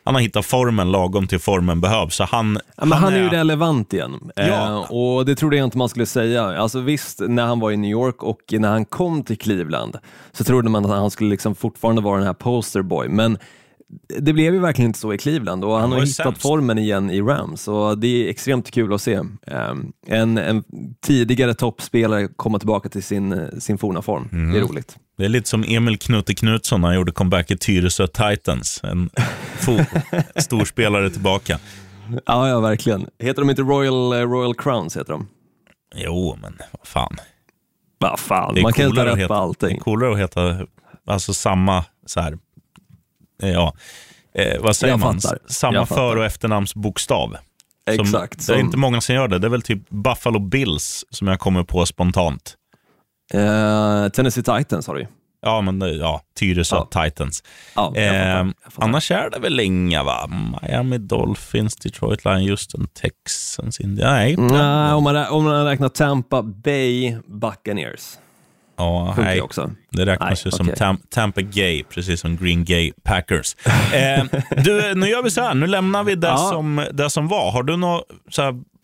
[0.04, 2.14] han har hittat formen lagom till formen behövs.
[2.14, 4.30] Så han, Ja, men han, är ju relevant igen.
[4.36, 4.42] Ja.
[4.42, 6.44] Eh, och det trodde jag inte man skulle säga.
[6.44, 9.96] Alltså visst, när han var i New York och när han kom till Cleveland
[10.32, 13.08] så trodde man att han skulle liksom fortfarande vara den här posterboy.
[13.08, 13.38] Men
[14.18, 16.42] det blev ju verkligen inte så i Cleveland och han, har hittat sämst.
[16.42, 19.12] formen igen i Rams och det är extremt kul att se.
[19.46, 19.74] Eh,
[20.06, 20.64] en, en
[21.06, 24.28] tidigare toppspelare komma tillbaka till sin, sin forna form.
[24.30, 24.68] Det är Mm.
[24.68, 24.96] roligt.
[25.18, 28.80] Det är lite som Emil Knutte Knutsson när han gjorde comeback i Tyresö Titans.
[28.84, 29.10] En
[30.36, 31.58] storspelare tillbaka.
[32.26, 33.06] Ja, ja, verkligen.
[33.18, 34.96] Heter de inte Royal, eh, Royal Crowns?
[34.96, 35.28] Heter de?
[35.94, 37.16] Jo, men vad fan.
[37.98, 39.68] Vad fan, man kan inte rätt på heta- allting.
[39.68, 40.66] Det är coolare att heta
[41.06, 42.38] alltså samma, så här,
[43.48, 43.74] ja,
[44.34, 45.20] eh, vad säger Jag man?
[45.20, 45.38] fattar.
[45.46, 47.36] Samma för och efternamnsbokstav.
[47.96, 48.46] Som, Exakt.
[48.46, 49.38] Det är som- inte många som gör det.
[49.38, 52.54] Det är väl typ Buffalo Bills som jag kommer på spontant.
[53.34, 55.06] Eh, Tennessee Titans har du.
[55.44, 57.04] Ja, men ja, Tyresö Ja.
[57.04, 57.42] Titans.
[57.76, 58.88] Ja, jag Eh, fattar, jag fattar.
[58.88, 60.30] annars är det väl inga, va?
[60.62, 64.10] Miami Dolphins, Detroit Lions, Houston Texans, India.
[64.10, 64.36] Nej.
[64.36, 68.18] Nej, om man, rä- om man räknar Tampa Bay Buccaneers.
[68.76, 69.40] Ja, nej.
[69.40, 69.70] också.
[69.92, 70.68] Det räknas Nej, ju som.
[70.76, 73.56] Tam Tampa Gay, precis som Green Gay Packers.
[73.92, 74.24] Eh,
[74.64, 75.54] du, nu gör vi så här.
[75.54, 76.36] Nu lämnar vi det, Ja.
[76.52, 77.50] som, det som var.
[77.52, 78.02] Har du några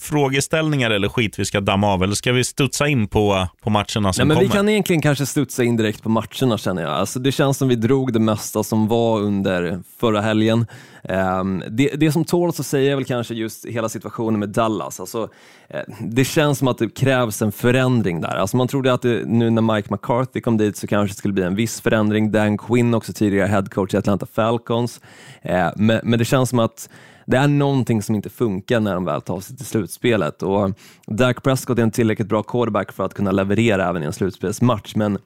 [0.02, 2.02] frågeställningar eller skit vi ska damma av?
[2.02, 4.40] Eller ska vi studsa in på, på matcherna som Nej, men kommer?
[4.40, 6.90] vi kan egentligen kanske studsa in direkt på matcherna känner jag.
[6.90, 10.66] Alltså, det känns som vi drog det mesta som var under förra helgen.
[11.04, 15.00] Ehm, det, det som tåls att säga är väl kanske just hela situationen med Dallas.
[15.00, 15.28] Alltså,
[15.70, 18.36] eh, det känns som att det krävs en förändring där.
[18.36, 21.42] Alltså, man trodde att det, nu när Mike McCarthy kom dit så kanske skulle bli
[21.42, 22.30] en viss förändring.
[22.32, 25.00] Dan Quinn, också tidigare head coach i Atlanta Falcons.
[25.42, 26.88] Eh, men, men det känns som att
[27.26, 30.42] det är någonting som inte funkar när de väl tar sig till slutspelet.
[30.42, 30.70] Och
[31.06, 34.94] Dak Prescott är en tillräckligt bra quarterback för att kunna leverera även i en slutspelsmatch,
[34.96, 35.18] men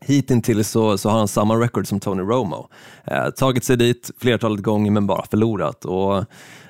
[0.00, 2.68] Hittills så, så har han samma record som Tony Romo.
[3.06, 5.84] Eh, tagit sig dit flertalet gånger men bara förlorat.
[5.84, 6.24] Och,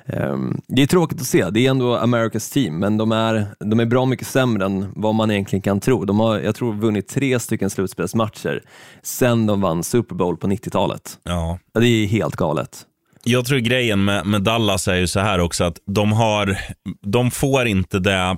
[0.05, 3.79] ehm, det är tråkigt att se, det är ändå Americas team, men de är, de
[3.79, 6.05] är bra mycket sämre än vad man egentligen kan tro.
[6.05, 8.63] De har, jag tror, vunnit tre stycken slutspelsmatcher
[9.03, 11.17] sen de vann Super Bowl på 90-talet.
[11.23, 11.59] Ja.
[11.73, 12.85] Det är helt galet.
[13.23, 16.57] Jag tror grejen med, med Dallas är ju så här också att de har,
[17.01, 18.37] de får inte det,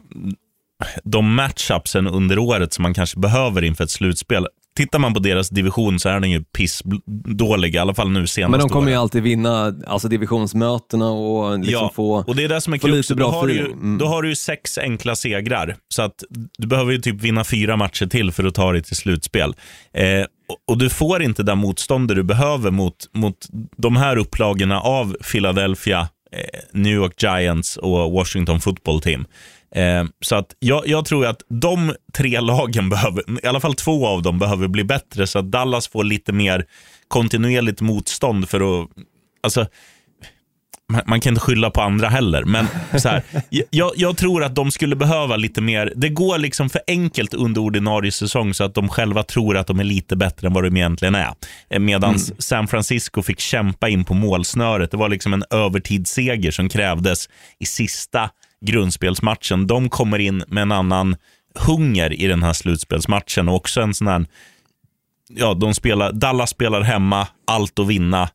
[1.04, 4.47] de matchupsen under året som man kanske behöver inför ett slutspel.
[4.82, 8.52] Tittar man på deras division så är den ju pissdålig, i alla fall nu senaste
[8.52, 9.02] Men de kommer ju året.
[9.02, 12.24] alltid vinna alltså divisionsmötena och liksom ja, få...
[12.28, 12.91] och det är det som är kul.
[12.91, 13.65] lite bra Då har, ju.
[13.65, 13.98] Mm.
[13.98, 15.76] då har du ju sex enkla segrar.
[15.89, 16.24] Så att
[16.58, 19.56] du behöver ju typ vinna fyra matcher till för att ta dig till slutspel.
[19.94, 20.26] Eh,
[20.67, 23.38] och, du får inte det motstånd du behöver mot, mot
[23.78, 26.00] de här upplagorna av Philadelphia,
[26.32, 29.26] eh, New York Giants och Washington football team.
[29.75, 34.07] Eh, så att jag, jag tror att de tre lagen behöver, i alla fall två
[34.07, 36.65] av dem behöver bli bättre så att Dallas får lite mer
[37.07, 38.89] kontinuerligt motstånd för att,
[39.43, 39.67] alltså
[40.91, 43.23] man, man kan inte skylla på andra heller, men så här,
[43.69, 47.62] jag, jag tror att de skulle behöva lite mer, det går liksom för enkelt under
[47.62, 50.77] ordinarie säsong så att de själva tror att de är lite bättre än vad de
[50.77, 51.34] egentligen är.
[51.79, 52.21] Medan mm.
[52.38, 54.91] San Francisco fick kämpa in på målsnöret.
[54.91, 57.29] Det var liksom en övertidsseger som krävdes
[57.60, 58.29] i sista
[58.65, 59.67] grundspelsmatchen.
[59.67, 61.15] De kommer in med en annan
[61.56, 64.26] hunger i den här slutspelsmatchen och också en sån här,
[65.30, 68.30] ja, de spelar, Dallas spelar hemma, allt att vinna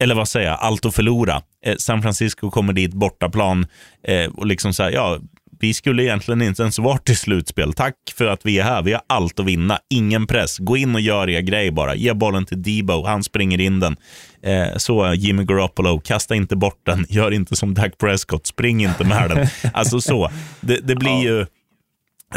[0.00, 1.42] eller vad säger jag, allt att förlora.
[1.64, 3.66] Eh, San Francisco kommer dit bortaplan
[4.02, 5.18] eh, och liksom så här, ja,
[5.60, 7.72] vi skulle egentligen inte ens varit i slutspel.
[7.72, 8.82] Tack för att vi är här.
[8.82, 9.78] Vi har allt att vinna.
[9.90, 10.58] Ingen press.
[10.58, 11.94] Gå in och gör er grej bara.
[11.94, 13.06] Ge bollen till Debo.
[13.06, 13.96] Han springer in den.
[14.42, 17.06] Eh, så Jimmy Garoppolo, kasta inte bort den.
[17.08, 18.46] Gör inte som Dak Prescott.
[18.46, 19.46] Spring inte med den.
[19.74, 20.30] Alltså så.
[20.60, 21.46] Det, det blir ju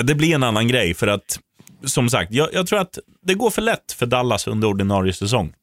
[0.04, 1.40] det blir en annan grej för att
[1.86, 5.54] som sagt, jag, jag tror att det går för lätt för Dallas under ordinarie säsong.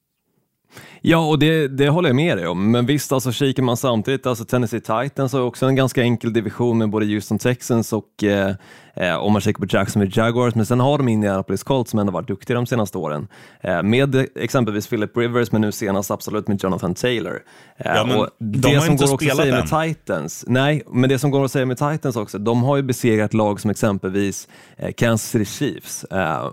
[1.02, 2.70] Ja, och det, det håller jag med dig om.
[2.70, 6.78] Men visst, alltså kikar man samtidigt, alltså Tennessee Titans har också en ganska enkel division
[6.78, 8.54] med både Houston Texans och eh,
[8.94, 12.12] eh om man kikar på Jacksonville Jaguars, men sen har de Indianapolis Colts som ändå
[12.12, 13.28] varit duktiga de senaste åren.
[13.60, 17.42] Eh, med exempelvis Philip Rivers, men nu senast absolut med Jonathan Taylor.
[17.76, 21.10] Eh, ja, och de har som inte går också att säga med Titans, nej, men
[21.10, 24.48] det som går att säga med Titans också, de har ju besegrat lag som exempelvis
[24.76, 26.04] eh, Kansas City Chiefs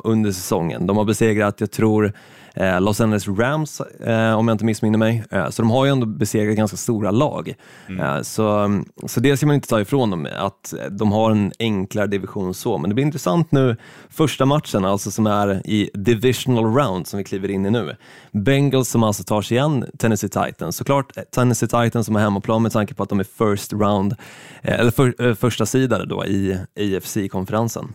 [0.03, 0.87] under säsongen.
[0.87, 2.13] De har besegrat, jag tror,
[2.59, 5.23] eh, Los Angeles Rams, eh, om jag inte missminner mig.
[5.31, 7.53] Eh, så de har ju ändå besegrat ganska stora lag.
[7.89, 8.01] Mm.
[8.01, 12.07] Eh, så, så det ska man inte ta ifrån dem, att de har en enklare
[12.07, 12.77] division så.
[12.77, 13.75] Men det blir intressant nu,
[14.09, 17.95] första matchen, alltså som är i divisional round som vi kliver in i nu.
[18.31, 20.77] Bengals som alltså tar sig igen Tennessee Titans.
[20.77, 24.15] Såklart eh, Tennessee Titans som har hemmaplan med tanke på att de är first round,
[24.61, 27.93] eh, eller för, första sidare då i AFC-konferensen.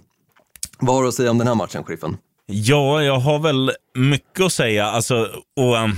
[0.78, 2.16] Vad har du att säga om den här matchen, Sheriffen?
[2.46, 4.86] Ja, jag har väl mycket att säga.
[4.86, 5.96] Alltså, och, um,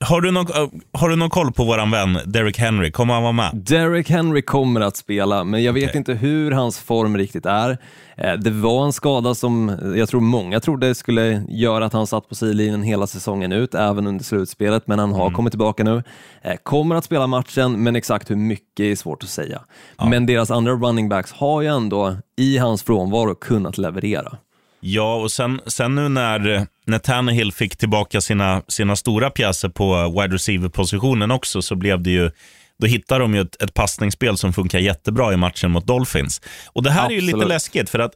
[0.00, 0.46] har, du någon,
[0.92, 2.90] har du någon koll på våran vän Derek Henry?
[2.90, 3.50] Kommer han vara med?
[3.54, 5.98] Derek Henry kommer att spela, men jag vet okay.
[5.98, 7.78] inte hur hans form riktigt är.
[8.16, 12.28] Eh, det var en skada som jag tror många trodde skulle göra att han satt
[12.28, 15.34] på sidlinjen hela säsongen ut, även under slutspelet, men han har mm.
[15.34, 16.02] kommit tillbaka nu.
[16.42, 19.60] Eh, kommer att spela matchen, men exakt hur mycket är svårt att säga.
[19.98, 20.08] Ja.
[20.08, 24.38] Men deras andra running backs har ju ändå i hans frånvaro kunnat leverera.
[24.80, 30.08] Ja, och sen, sen nu när, när Tannehill fick tillbaka sina, sina stora pjäser på
[30.20, 32.30] wide receiver-positionen också, så blev det ju
[32.78, 36.40] då hittar de ju ett, ett passningsspel som funkar jättebra i matchen mot Dolphins.
[36.66, 37.22] Och Det här Absolut.
[37.22, 38.12] är ju lite läskigt, för att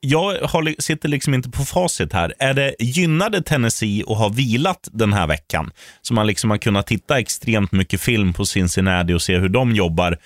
[0.00, 2.34] jag har, sitter liksom inte på facit här.
[2.38, 5.70] Är det gynnade Tennessee att ha vilat den här veckan?
[6.02, 9.74] Så man liksom har kunnat titta extremt mycket film på Cincinnati och se hur de
[9.74, 10.18] jobbar.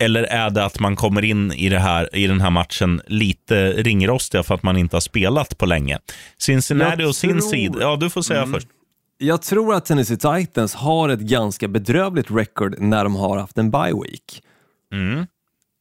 [0.00, 3.72] Eller är det att man kommer in i, det här, i den här matchen lite
[3.72, 5.98] ringrostiga för att man inte har spelat på länge?
[6.38, 8.52] Cincinnati och sin sida, ja du får säga mm.
[8.52, 8.68] först.
[9.18, 13.70] Jag tror att Tennessee Titans har ett ganska bedrövligt record när de har haft en
[13.70, 14.42] bye week.
[14.92, 15.26] Mm.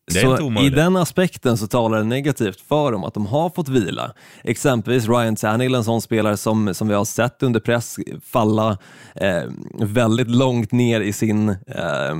[0.10, 4.12] Så i den aspekten så talar det negativt för dem att de har fått vila.
[4.44, 8.78] Exempelvis Ryan Tannehill, en sån spelare som, som vi har sett under press falla
[9.16, 9.44] eh,
[9.80, 12.16] väldigt långt ner i sin eh,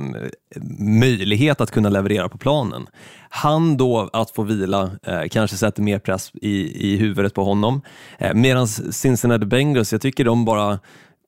[0.78, 2.86] möjlighet att kunna leverera på planen.
[3.30, 7.82] Han då att få vila eh, kanske sätter mer press i, i huvudet på honom.
[8.18, 10.78] Eh, Medan Cincinnati Bengals, jag tycker de bara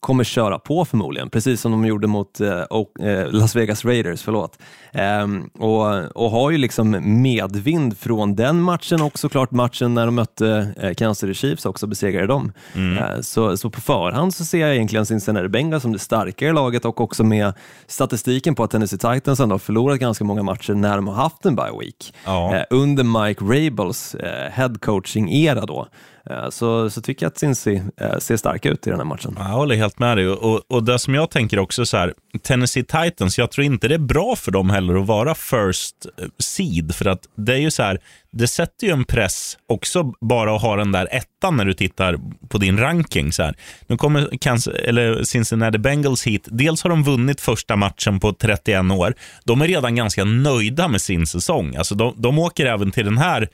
[0.03, 2.61] kommer köra på förmodligen, precis som de gjorde mot eh,
[3.01, 4.23] eh Las Vegas Raiders.
[4.23, 4.59] Förlåt.
[4.93, 5.27] Eh,
[5.59, 10.75] och, och har ju liksom medvind från den matchen och såklart matchen när de mötte
[10.81, 12.53] eh, Kansas City Chiefs också besegrade dem.
[12.75, 12.99] Mm.
[12.99, 16.85] Eh, så, så på förhand så ser jag egentligen Cincinnati Bengals som det starkare laget
[16.85, 17.53] och också med
[17.87, 21.47] statistiken på att Tennessee Titans ändå har förlorat ganska många matcher när de har haft
[21.47, 22.15] en bye week.
[22.25, 22.57] Ja.
[22.57, 24.17] Eh, under Mike Rabels
[24.51, 25.87] head coaching-era då.
[26.31, 29.35] Eh, så, så tycker jag att Cincy eh, ser starka ut i den här matchen.
[29.39, 30.29] Jag håller helt med dig.
[30.29, 33.95] Och, och det som jag tänker också så här, Tennessee Titans, jag tror inte det
[33.95, 36.95] är bra för dem heller att vara first eh, seed.
[36.95, 37.99] För att det är ju så här,
[38.31, 42.19] det sätter ju en press också bara att ha den där ettan när du tittar
[42.49, 43.33] på din ranking.
[43.33, 43.55] Så här.
[43.87, 46.49] Nu kommer Kansas, eller Cincinnati Bengals hit.
[46.51, 49.15] Dels har de vunnit första matchen på 31 år.
[49.45, 51.77] De är redan ganska nöjda med sin säsong.
[51.77, 53.49] Alltså de, de åker även till den här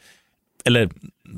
[0.69, 0.91] eller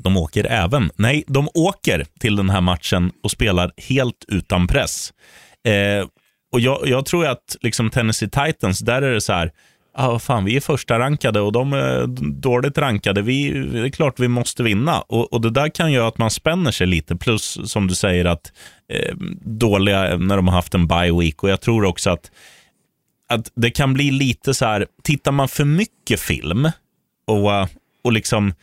[0.03, 5.13] de åker även, nej, de åker till den här matchen och spelar helt utan press.
[5.67, 6.07] Eh,
[6.51, 9.51] och jag, jag, tror att liksom Tennessee Titans, där är det så här,
[9.93, 12.07] ah, fan, vi är första rankade och de är
[12.41, 13.21] dåligt rankade.
[13.21, 15.01] Vi, det är klart vi måste vinna.
[15.01, 17.15] Och, och det där kan göra att man spänner sig lite.
[17.15, 18.51] Plus, som du säger, att
[18.93, 21.43] eh, dåliga när de har haft en bye week.
[21.43, 22.31] Och jag tror också att,
[23.29, 26.69] att det kan bli lite så här, tittar man för mycket film
[27.27, 27.67] och,
[28.03, 28.53] och liksom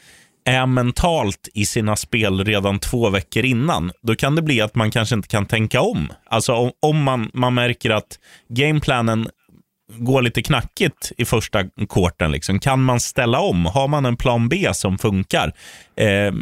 [0.49, 4.91] är mentalt i sina spel redan två veckor innan, då kan det bli att man
[4.91, 6.13] kanske inte kan tänka om.
[6.27, 9.29] Alltså om, om man, man märker att gameplanen
[9.97, 12.59] går lite knackigt i första korten, liksom.
[12.59, 13.67] kan man ställa om?
[13.67, 15.53] Har man en plan B som funkar?
[15.97, 16.33] Eh,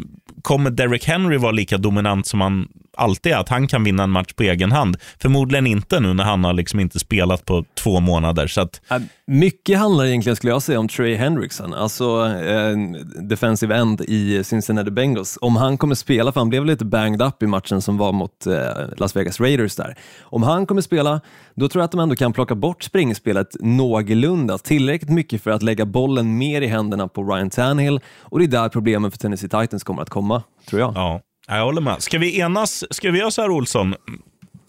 [0.47, 2.67] kommer Derek Henry vara lika dominant som han
[2.97, 4.97] alltid är, att han kan vinna en match på egen hand?
[5.21, 8.47] Förmodligen inte nu när han har liksom inte spelat på två månader.
[8.47, 8.81] Så att...
[9.25, 12.77] Mycket handlar egentligen, skulle jag säga, om Trey Hendrickson, alltså eh,
[13.21, 15.37] defensive end i Cincinnati Bengals.
[15.41, 18.47] Om han kommer spela, för han blev lite banged up i matchen som var mot
[18.47, 18.53] eh,
[18.97, 19.95] Las Vegas Raiders där.
[20.21, 21.21] Om han kommer spela,
[21.57, 25.63] då tror jag att de ändå kan plocka bort springspelet någorlunda, tillräckligt mycket för att
[25.63, 29.49] lägga bollen mer i händerna på Ryan Tannehill och det är där problemen för Tennessee
[29.49, 30.93] Titans kommer att komma, tror jag.
[30.95, 32.01] Ja, jag håller med.
[32.01, 33.95] Ska vi enas, ska vi göra så här Olsson,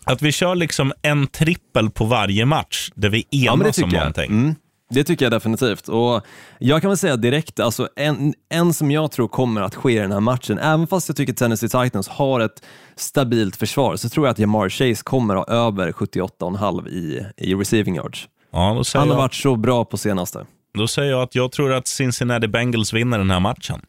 [0.05, 4.31] att vi kör liksom en trippel på varje match där vi enas ja, om någonting?
[4.31, 4.55] Mm.
[4.91, 5.89] Det tycker jag definitivt.
[5.89, 6.23] Och
[6.59, 9.99] jag kan väl säga direkt, alltså en, en som jag tror kommer att ske i
[9.99, 12.63] den här matchen, även fast jag tycker Tennessee Titans har ett
[12.97, 17.55] stabilt försvar, så tror jag att Jamar Chase kommer att ha över 78,5 i, i
[17.55, 18.29] receiving yards.
[18.51, 20.47] Ja, Han har varit så bra på senaste.
[20.75, 23.81] Då säger jag att jag tror att Cincinnati Bengals vinner den här matchen.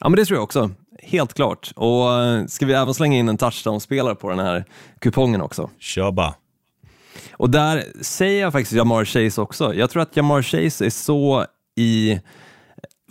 [0.00, 0.70] Ja, men det tror jag också.
[1.02, 1.72] Helt klart.
[1.76, 4.64] Och eh, ska vi även slänga in en touchdown-spelare på den här
[5.00, 5.70] kupongen också?
[5.78, 6.34] Kör bara.
[7.32, 9.74] Och där säger jag faktiskt Jamar Chase också.
[9.74, 11.46] Jag tror att Jamar Chase är så
[11.76, 12.20] i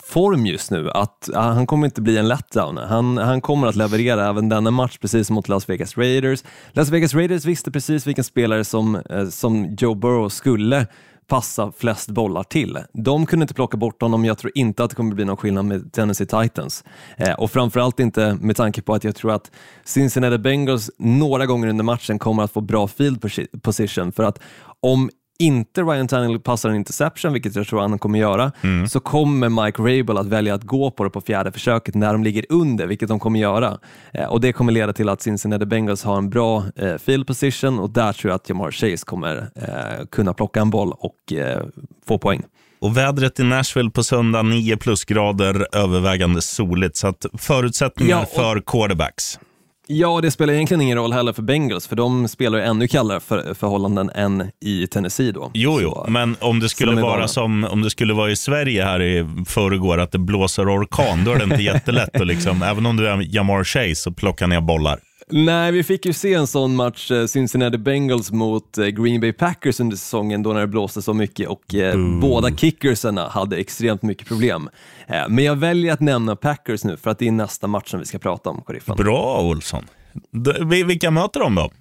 [0.04, 2.78] form just nu att han kommer inte bli en letdown.
[2.78, 6.44] Han, han kommer att leverera även denna match, precis som mot Las Vegas Raiders.
[6.72, 10.88] Las Vegas Raiders visste precis vilken spelare som, eh, som Joe Burrow skulle
[11.28, 12.80] passa flest bollar till.
[12.94, 15.66] De kunde inte plocka bort honom, jag tror inte att det kommer bli någon skillnad
[15.66, 16.84] med Tennessee Titans.
[17.18, 19.52] Eh, och framförallt inte med tanke på att jag tror att
[19.84, 23.22] Cincinnati Bengals några gånger under matchen kommer att få bra field
[23.62, 24.40] position, för att
[24.80, 25.10] om
[25.40, 28.88] inte Ryan Tannehill passar en interception, vilket jag tror han kommer göra, mm.
[28.88, 32.24] så kommer Mike Rabel att välja att gå på det på fjärde försöket när de
[32.24, 33.78] ligger under, vilket de kommer göra.
[34.14, 37.80] Eh, och Det kommer leda till att Cincinnati Bengals har en bra eh, field position
[37.80, 41.64] och där tror jag att Jamar Chase kommer eh, kunna plocka en boll och eh,
[42.08, 42.44] få poäng.
[42.80, 46.98] Och vädret i Nashville på söndag, 9 plusgrader, övervägande soligt.
[46.98, 48.30] Så förutsättningar ja, och...
[48.30, 49.40] för quarterbacks.
[49.90, 53.20] Ja, det spelar egentligen ingen roll heller för Bengals, för de spelar ju ännu kallare
[53.20, 55.52] för, förhållanden än i Tennessee då.
[55.54, 58.84] Jo, jo, så, men om det skulle vara som om det skulle vara i Sverige
[58.84, 62.86] här i förrgår, att det blåser orkan, då är det inte jättelätt att liksom, även
[62.86, 65.00] om du är Jamar Chase, så plocka ner bollar.
[65.32, 69.34] Nej, vi fick ju se en sån match, eh, Cincinnati Bengals mot eh, Green Bay
[69.34, 72.20] Packers under säsongen då när det blåste så mycket och mm.
[72.20, 74.70] båda kickersarna hade extremt mycket problem.
[75.30, 78.06] Men jag väljer att nämna Packers nu för att det är nästa match som vi
[78.06, 78.96] ska prata om, Sheriffen.
[78.96, 79.86] Bra Olsson.
[80.86, 81.72] Vilka möter de då?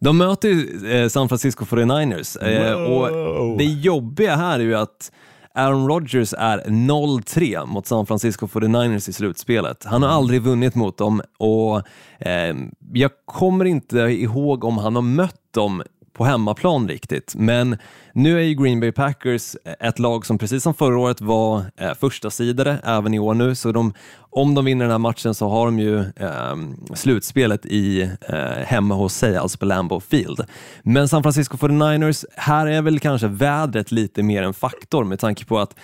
[0.00, 2.38] De möter San Francisco 49ers
[2.74, 3.50] wow.
[3.50, 5.12] och det jobbiga här är ju att
[5.58, 9.84] Aaron Rodgers är 0-3 mot San Francisco 49ers i slutspelet.
[9.84, 11.82] Han har aldrig vunnit mot dem och
[12.26, 12.56] eh,
[12.92, 15.82] jag kommer inte ihåg om han har mött dem
[16.18, 17.34] på hemmaplan riktigt.
[17.36, 17.76] Men
[18.12, 21.94] nu är ju Green Bay Packers ett lag som precis som förra året var eh,
[21.94, 23.94] första sidare även i år nu, så de,
[24.30, 26.56] om de vinner den här matchen så har de ju eh,
[26.94, 30.44] slutspelet i, eh, hemma hos sig, alltså på Lambeau Field.
[30.82, 35.44] Men San Francisco 49ers, här är väl kanske vädret lite mer en faktor med tanke
[35.44, 35.74] på att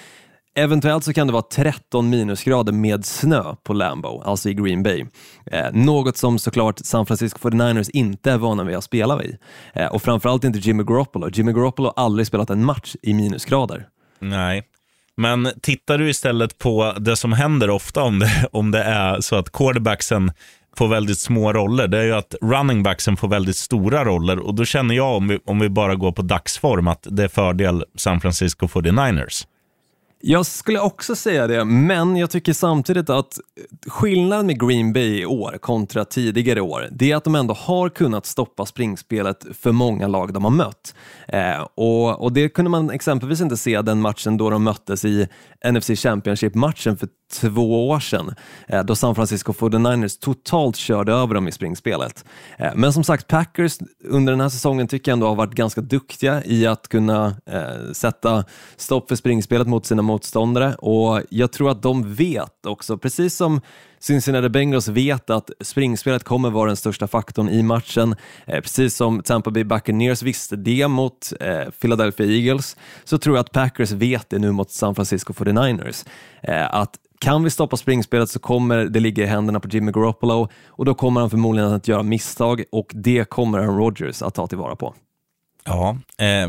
[0.56, 5.04] Eventuellt så kan det vara 13 minusgrader med snö på Lambo, alltså i Green Bay.
[5.46, 9.36] Eh, något som såklart San Francisco 49ers inte är vana vid att spela vid.
[9.72, 11.30] Eh, och framförallt inte Jimmy Garoppolo.
[11.32, 13.86] Jimmy Garoppolo har aldrig spelat en match i minusgrader.
[14.20, 14.62] Nej,
[15.16, 19.36] men tittar du istället på det som händer ofta om det, om det är så
[19.36, 20.32] att quarterbacksen
[20.76, 24.54] får väldigt små roller, det är ju att running backsen får väldigt stora roller och
[24.54, 27.84] då känner jag, om vi, om vi bara går på dagsform, att det är fördel
[27.96, 29.46] San Francisco 49ers.
[30.26, 33.38] Jag skulle också säga det, men jag tycker samtidigt att
[33.86, 37.88] skillnaden med Green Bay i år kontra tidigare år, det är att de ändå har
[37.88, 40.94] kunnat stoppa springspelet för många lag de har mött.
[41.28, 45.28] Eh, och, och det kunde man exempelvis inte se den matchen då de möttes i
[45.72, 48.34] NFC Championship-matchen för två år sedan,
[48.68, 52.24] eh, då San Francisco 49ers totalt körde över dem i springspelet.
[52.58, 55.80] Eh, men som sagt, Packers under den här säsongen tycker jag ändå har varit ganska
[55.80, 58.44] duktiga i att kunna eh, sätta
[58.76, 63.60] stopp för springspelet mot sina motståndare och jag tror att de vet också, precis som
[63.98, 68.16] Cincinnati Bengals vet att springspelet kommer vara den största faktorn i matchen.
[68.46, 73.40] Eh, precis som Tampa Bay Buccaneers visste det mot eh, Philadelphia Eagles, så tror jag
[73.40, 76.06] att Packers vet det nu mot San Francisco 49ers.
[76.42, 80.48] Eh, att kan vi stoppa springspelet så kommer det ligga i händerna på Jimmy Garoppolo
[80.66, 84.46] och då kommer han förmodligen att göra misstag och det kommer Aaron Rodgers att ta
[84.46, 84.94] tillvara på.
[85.64, 86.48] Ja, eh,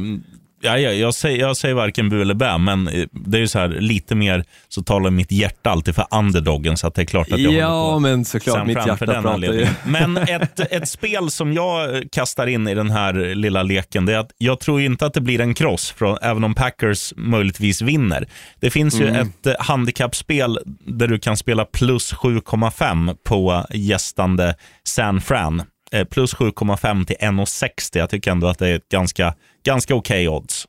[0.62, 3.47] Ja, ja, jag, säger, jag säger varken bu eller bä, men eh, det är ju
[3.47, 7.06] så här, lite mer så talar mitt hjärta alltid för underdogen, så att det är
[7.06, 9.68] klart att jag Ja, på men såklart, Sam mitt hjärta pratar ju.
[9.86, 14.18] Men ett, ett spel som jag kastar in i den här lilla leken, det är
[14.18, 18.28] att jag tror inte att det blir en cross, från, även om Packers möjligtvis vinner.
[18.60, 19.28] Det finns ju Mm.
[19.28, 25.64] ett eh, handikappspel där du kan spela plus 7,5 på gästande San Fran.
[25.95, 27.97] Eh, plus 7,5 till 1,60.
[27.97, 29.33] Jag tycker ändå att det är ett ganska,
[29.63, 30.67] ganska okej odds.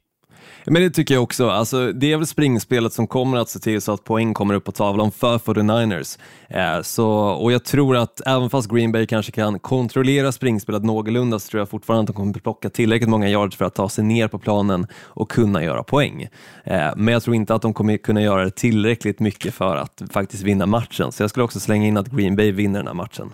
[0.66, 1.48] Men det tycker jag också.
[1.48, 4.64] Alltså, det är väl springspelet som kommer att se till så att poäng kommer upp
[4.64, 6.18] på tavlan för 49ers.
[6.48, 11.38] Eh, så, och jag tror att även fast Green Bay kanske kan kontrollera springspelet någorlunda
[11.38, 14.04] så tror jag fortfarande att de kommer plocka tillräckligt många yards för att ta sig
[14.04, 16.28] ner på planen och kunna göra poäng.
[16.64, 20.02] Eh, men jag tror inte att de kommer kunna göra det tillräckligt mycket för att
[20.10, 21.12] faktiskt vinna matchen.
[21.12, 23.32] Så jag skulle också slänga in att Green Bay vinner den här matchen.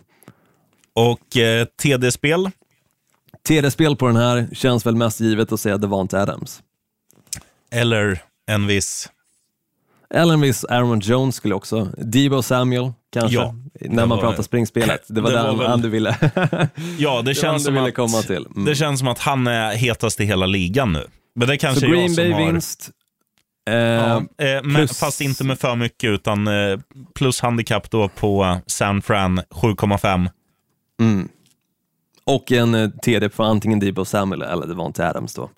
[0.94, 2.50] Och eh, TD-spel,
[3.48, 6.62] TD-spel på den här känns väl mest givet att säga Devante Adams.
[7.70, 9.08] eller en viss...
[10.14, 11.84] Eller en viss Aaron Jones skulle också.
[11.98, 15.02] Debo Samuel kanske, Ja, när man var- pratar springspelet.
[15.08, 16.16] Det var det väl- han du ville.
[16.98, 18.46] Ja, det känns, som ville att, komma till.
[18.46, 18.64] Mm.
[18.64, 21.06] det känns som att han är hetast i hela ligan nu.
[21.34, 22.52] Men det kanske Så är Green Bay har...
[22.52, 22.90] vinst.
[23.70, 24.22] Eh, Ja, eh,
[24.62, 26.78] men, plus- Fast inte med för mycket, utan eh,
[27.14, 30.30] plus handikapp då på San Fran 7,5.
[31.02, 31.28] Mm.
[32.24, 35.34] Och en eh, TD på antingen Debo Samuel eller Devonte Adams.
[35.34, 35.50] Då.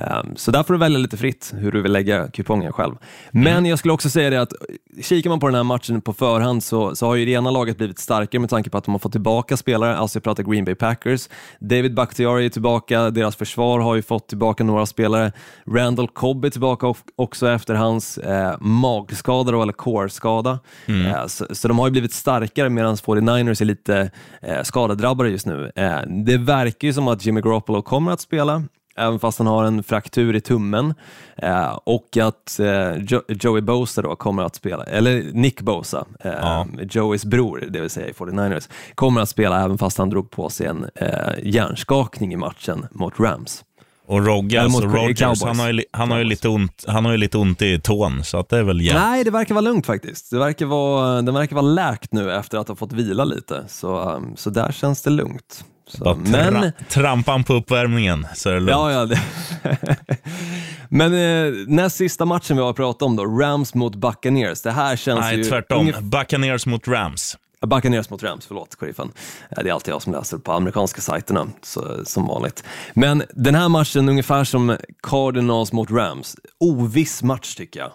[0.00, 2.94] Ehm, så där får du välja lite fritt hur du vill lägga kupongen själv.
[3.30, 6.12] Men jag skulle också säga det att eh, kikar man på den här matchen på
[6.12, 8.94] förhand så, så har ju det ena laget blivit starkare med tanke på att de
[8.94, 11.28] har fått tillbaka spelare, alltså jag pratar Green Bay Packers.
[11.60, 15.32] David Bakhtiari är tillbaka, deras försvar har ju fått tillbaka några spelare.
[15.66, 20.58] Randall Cobb är tillbaka också efter hans eh, magskada då, eller core-skada.
[20.86, 24.10] Eh, så, så de har ju blivit starkare medan 49ers är lite
[24.42, 25.72] eh, skadedrabbade just nu.
[25.76, 28.62] Eh, det verkar ju som att Jimmy Garoppolo kommer att spela,
[28.98, 30.94] även fast han har en fraktur i tummen.
[31.36, 36.32] Eh, och att eh, jo Joey Bosa då kommer att spela, eller Nick Bosa, eh,
[36.32, 36.66] Ja.
[36.90, 40.48] Joeys bror, det vill säga i 49ers, kommer att spela även fast han drog på
[40.50, 41.08] sig en eh,
[41.42, 43.64] hjärnskakning i matchen mot Rams.
[44.06, 45.42] Och Rogge, alltså mot Rogers, Cowboys.
[45.42, 48.24] han har, ju, han, har ju lite ont, han har ju lite ont i tån,
[48.24, 49.00] så att det är väl jämnt.
[49.00, 50.30] Nej, det verkar vara lugnt faktiskt.
[50.30, 54.10] Det verkar vara, den verkar vara läkt nu efter att ha fått vila lite, så,
[54.10, 55.64] um, så där känns det lugnt.
[55.88, 58.70] Så, tra- men, Trampa han på uppvärmningen så är det lugnt.
[58.70, 59.20] ja, ja, det.
[60.88, 64.62] men eh, näst sista matchen vi har pratat om då, Rams mot Buccaneers.
[64.62, 65.44] Det här känns Nej, ju...
[65.44, 65.86] tvärtom.
[65.88, 67.36] ungef- Buccaneers mot Rams.
[67.66, 69.12] Buccaneers mot Rams, förlåt sheriffen.
[69.50, 72.64] Det är alltid jag som läser på amerikanska sajterna, så, som vanligt.
[72.94, 77.90] Men den här matchen, ungefär som Cardinals mot Rams, oviss match tycker jag.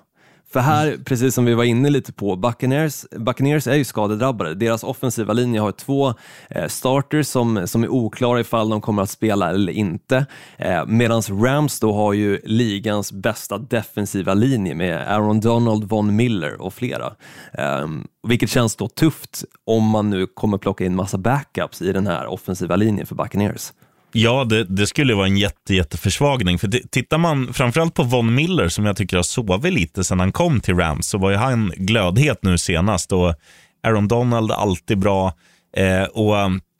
[0.53, 4.55] För här, precis som vi var inne lite på, Buccaneers, Buccaneers är ju skadedrabbade.
[4.55, 6.13] Deras offensiva linje har två
[6.49, 10.25] eh, starters som, som är oklara ifall de kommer att spela eller inte.
[10.57, 16.61] Eh, Medan Rams då har ju ligans bästa defensiva linje med Aaron Donald, Von Miller
[16.61, 17.13] och flera.
[17.53, 22.07] Ehm, vilket känns då tufft om man nu kommer plocka in massa backups i den
[22.07, 23.73] här offensiva linjen för Buccaneers.
[24.13, 26.59] Ja, det, det skulle vara en jätte, jätteförsvagning.
[26.59, 30.19] För det, tittar man framförallt på Von Miller, som jag tycker har sovit lite sedan
[30.19, 33.11] han kom till Rams, så var ju han glödhet nu senast.
[33.11, 33.35] Och
[33.83, 35.33] Aaron Donald alltid bra.
[35.77, 36.35] Eh, och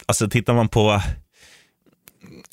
[0.06, 1.02] alltså tittar man på...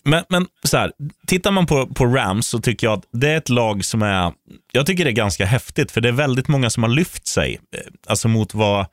[0.04, 0.92] Men, men så här,
[1.26, 4.32] tittar man på, på Rams så tycker jag att det är ett lag som är...
[4.72, 7.60] Jag tycker det är ganska häftigt, för det är väldigt många som har lyft sig.
[7.76, 8.86] Eh, alltså mot vad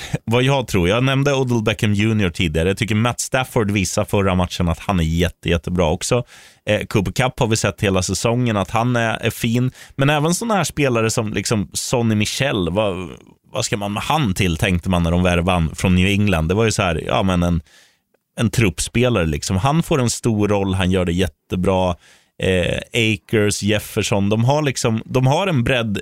[0.24, 0.88] vad jag tror.
[0.88, 2.68] Jag nämnde Odell Beckham Jr tidigare.
[2.68, 6.24] Jag tycker Matt Stafford visar förra matchen att han är jätte, jättebra också.
[6.66, 9.70] Eh, Cooper Cup har vi sett hela säsongen att han är, är fin.
[9.96, 13.10] Men även sådana här spelare som liksom Sonny Michel, vad,
[13.52, 16.48] vad ska man med han till, tänkte man när de värvade han från New England.
[16.48, 17.60] Det var ju så här, ja men en,
[18.36, 19.56] en truppspelare liksom.
[19.56, 21.96] Han får en stor roll, han gör det jättebra.
[22.42, 26.00] Eh, Akers, Jefferson, de har liksom, de har en bredd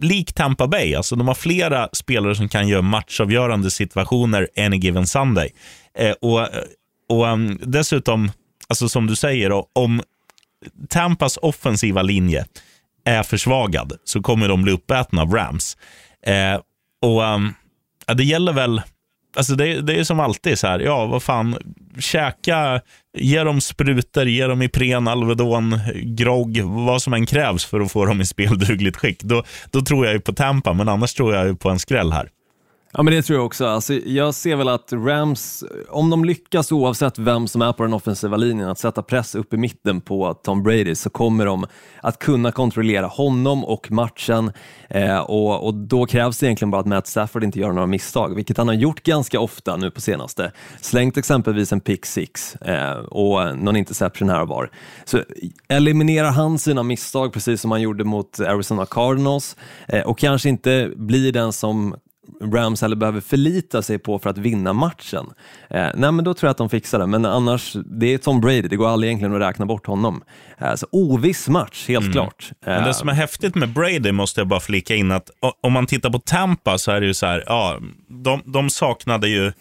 [0.00, 0.94] lik Tampa Bay.
[0.94, 5.50] Alltså de har flera spelare som kan göra matchavgörande situationer any given Sunday.
[5.98, 6.48] Eh, och
[7.08, 8.30] och um, dessutom,
[8.68, 10.02] alltså som du säger, då, om
[10.88, 12.46] Tampas offensiva linje
[13.04, 15.76] är försvagad så kommer de bli uppätna av Rams.
[16.26, 16.60] Eh,
[17.02, 17.54] och um,
[18.06, 18.82] ja, Det gäller väl,
[19.36, 21.56] alltså det, det är som alltid så här, ja vad fan,
[21.98, 22.80] käka,
[23.18, 28.04] ge dem sprutor, ge dem Ipren, Alvedon, grogg, vad som än krävs för att få
[28.04, 29.22] dem i speldugligt skick.
[29.22, 32.12] Då, då tror jag ju på Tampa, men annars tror jag ju på en skräll
[32.12, 32.28] här.
[32.96, 33.66] Ja, men det tror jag också.
[33.66, 37.92] Alltså, jag ser väl att Rams, om de lyckas oavsett vem som är på den
[37.94, 41.66] offensiva linjen, att sätta press upp i mitten på Tom Brady så kommer de
[42.00, 44.52] att kunna kontrollera honom och matchen
[44.88, 48.34] eh, och, och, då krävs det egentligen bara att Matt Stafford inte gör några misstag,
[48.34, 50.52] vilket han har gjort ganska ofta nu på senaste.
[50.80, 54.70] Slängt exempelvis en pick six eh, och någon interception här och var.
[55.04, 55.22] Så
[55.68, 59.56] eliminerar han sina misstag precis som han gjorde mot Arizona Cardinals
[59.88, 61.94] eh, och kanske inte blir den som
[62.40, 65.26] Rams eller behöver förlita sig på för att vinna matchen.
[65.70, 68.40] Eh, nej, men då tror jag att de fixar det, men annars, det är Tom
[68.40, 70.22] Brady, det går aldrig egentligen att räkna bort honom.
[70.58, 72.12] Eh, så oviss match, helt mm.
[72.12, 72.50] klart.
[72.66, 75.30] Eh, men det som är häftigt med Brady måste jag bara flika in att
[75.62, 79.28] om man tittar på Tampa så är det ju så här, ja, de, de saknade
[79.28, 79.52] ju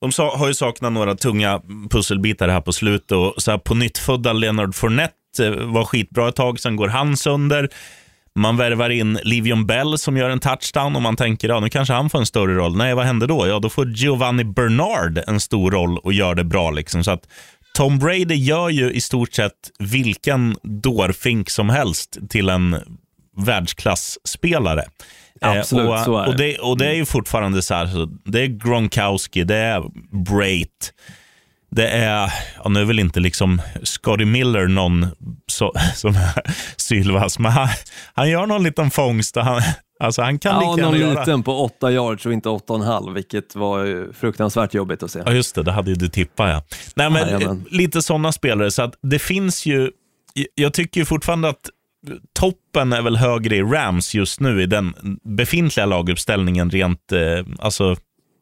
[0.00, 1.60] de har ju saknat några tunga
[1.90, 6.36] pusselbitar här på slutet och så här på nyttfödda Leonard Fournette eh, var skitbra ett
[6.36, 7.68] tag, sen går han sönder.
[8.34, 11.94] Man värvar in Livion Bell som gör en touchdown och man tänker ja, nu kanske
[11.94, 12.76] han får en större roll.
[12.76, 13.46] Nej, vad händer då?
[13.46, 16.70] Ja, då får Giovanni Bernard en stor roll och gör det bra.
[16.70, 17.04] Liksom.
[17.04, 17.28] Så att
[17.74, 22.76] Tom Brady gör ju i stort sett vilken dårfink som helst till en
[23.36, 24.84] världsklasspelare.
[25.40, 26.28] Absolut, eh, och, så är det.
[26.28, 29.82] Och det, och det är ju fortfarande så här, så det är Gronkowski, det är
[30.24, 30.92] Brait,
[31.74, 32.32] det är,
[32.64, 35.06] ja, nu är väl inte liksom Scotty Miller någon
[35.46, 36.42] så, som är
[36.76, 37.68] sylvass, men han,
[38.14, 39.36] han gör någon liten fångst.
[39.36, 39.62] Han,
[40.00, 41.20] alltså han kan ja, lika någon göra...
[41.20, 45.22] liten på 8 yards och inte 8,5, vilket var fruktansvärt jobbigt att se.
[45.26, 45.62] Ja, just det.
[45.62, 46.62] Det hade ju du tippat, ja.
[46.94, 49.90] Nej, men, lite sådana spelare, så att det finns ju...
[50.54, 51.70] Jag tycker fortfarande att
[52.38, 54.94] toppen är väl högre i Rams just nu i den
[55.24, 57.96] befintliga laguppställningen rent, eh, alltså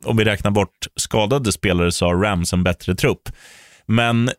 [0.05, 3.29] om vi räknar bort skadade spelare så har Rams en bättre trupp.
[3.87, 4.31] Men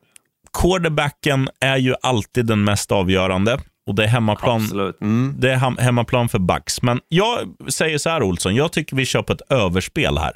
[0.62, 3.60] quarterbacken är ju alltid den mest avgörande.
[3.88, 5.36] Och det är hemmaplan, mm.
[5.38, 6.82] det är hemmaplan för Bucks.
[6.82, 7.38] Men jag
[7.68, 10.34] säger så här Olsson, jag tycker vi kör på ett överspel här.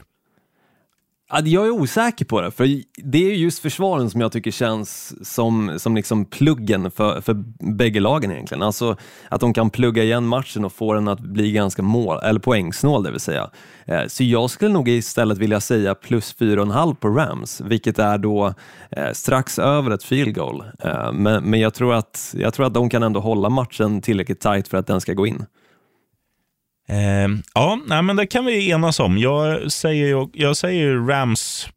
[1.28, 5.80] Jag är osäker på det, för det är just försvaren som jag tycker känns som,
[5.80, 7.34] som liksom pluggen för, för
[7.74, 8.64] bägge lagen egentligen.
[8.64, 8.98] Alltså
[9.30, 13.04] att de kan plugga igen matchen och få den att bli ganska mål, eller poängsnål
[13.04, 13.50] det vill säga.
[13.86, 18.54] Eh, så jag skulle nog istället vilja säga plus 4,5 på Rams, vilket är då
[18.92, 20.64] eh, strax över ett field goal.
[20.80, 24.40] Eh, men, men jag, tror att, jag tror att de kan ändå hålla matchen tillräckligt
[24.40, 25.46] tight för att den ska gå in.
[26.88, 29.18] Eh, ja, nej, men det kan vi enas om.
[29.18, 31.68] Jag säger, jag säger Rams,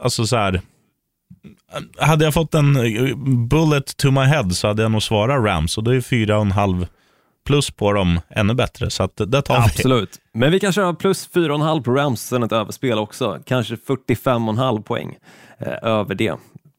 [0.00, 0.60] alltså så här.
[1.98, 2.74] Hade jag fått en
[3.48, 6.42] bullet to my head så hade jag nog svarat Rams och det är fyra och
[6.42, 6.86] en halv
[7.46, 8.90] plus på dem ännu bättre.
[8.90, 9.64] Så att det tar vi.
[9.64, 12.98] Absolut, men vi kan köra plus fyra och en halv på Rams sen ett överspel
[12.98, 13.38] också.
[13.46, 15.16] Kanske 45,5 poäng
[15.58, 16.34] eh, över det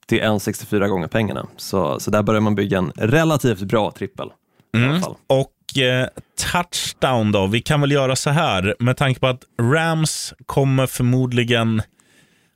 [0.08, 1.48] till 1,64 gånger pengarna.
[1.58, 4.30] Så, så där börjar man bygga en relativt bra trippel.
[4.76, 5.04] Mm.
[5.28, 6.08] Och Eh, Eh,
[6.52, 7.48] touchdown då.
[7.48, 11.82] Vi kan väl göra så här, med tanke på att Rams kommer förmodligen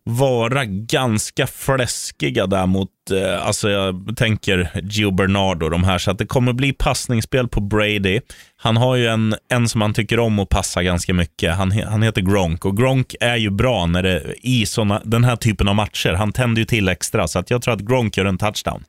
[0.04, 6.12] vara ganska fläskiga där mot, eh, alltså jag tänker Gio Bernardo och de här, så
[6.12, 8.22] att det kommer bli passningsspel på Brady.
[8.58, 11.56] Han har ju en, en som han tycker om att passa ganska mycket.
[11.56, 15.36] Han, han heter Gronk och Gronk är ju bra när det, i såna, den här
[15.36, 16.14] typen av matcher.
[16.14, 18.84] Han tänder ju till extra, så att jag tror att Gronk gör en touchdown.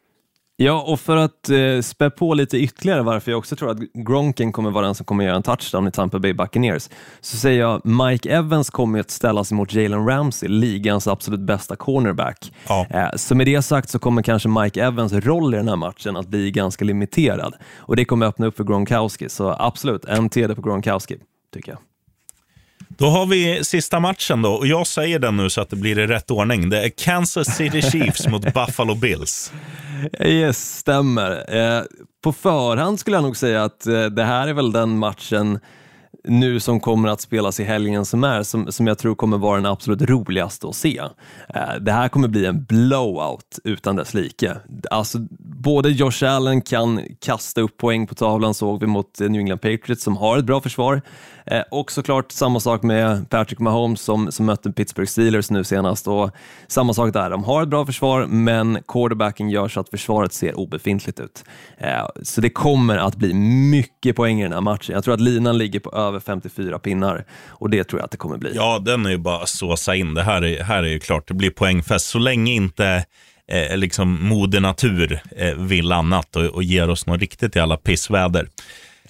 [0.62, 4.52] Ja, och för att eh, spä på lite ytterligare varför jag också tror att Gronken
[4.52, 6.88] kommer vara den som kommer göra en touchdown i Tampa Bay Buccaneers,
[7.20, 11.76] så säger jag Mike Evans kommer att ställa sig mot Jalen Ramsey, ligans absolut bästa
[11.76, 12.52] cornerback.
[12.68, 12.86] Ja.
[12.90, 16.16] Eh, så med det sagt så kommer kanske Mike Evans roll i den här matchen
[16.16, 20.54] att bli ganska limiterad och det kommer öppna upp för Gronkowski, så absolut, en TD
[20.54, 21.16] på Gronkowski,
[21.54, 21.78] tycker jag.
[23.00, 25.98] Då har vi sista matchen då och jag säger den nu så att det blir
[25.98, 26.70] i rätt ordning.
[26.70, 29.52] Det är Kansas City Chiefs mot Buffalo Bills.
[30.20, 31.56] Yes, stämmer.
[31.56, 31.82] Eh,
[32.22, 35.58] på förhand skulle jag nog säga att eh, det här är väl den matchen
[36.24, 39.56] nu som kommer att spelas i helgen som är, som, som jag tror kommer vara
[39.56, 40.98] den absolut roligaste att se.
[41.54, 44.56] Eh, det här kommer bli en blowout utan dess like.
[44.90, 49.58] Alltså, både Josh Allen kan kasta upp poäng på tavlan, såg vi mot New England
[49.58, 51.02] Patriots som har ett bra försvar.
[51.46, 56.08] Eh, och såklart samma sak med Patrick Mahomes som, som mötte Pittsburgh Steelers nu senast.
[56.08, 56.30] Och
[56.66, 60.58] samma sak där, de har ett bra försvar men quarterbacken gör så att försvaret ser
[60.58, 61.44] obefintligt ut.
[61.78, 63.34] Eh, så det kommer att bli
[63.70, 64.94] mycket poäng i den här matchen.
[64.94, 68.16] Jag tror att linan ligger på över 54 pinnar och det tror jag att det
[68.16, 68.52] kommer bli.
[68.54, 70.14] Ja, den är ju bara att såsa in.
[70.14, 73.04] Det här är, här är ju klart, det blir poängfest så länge inte
[73.48, 77.76] eh, liksom moder natur eh, vill annat och, och ger oss något riktigt i alla
[77.76, 78.48] pissväder.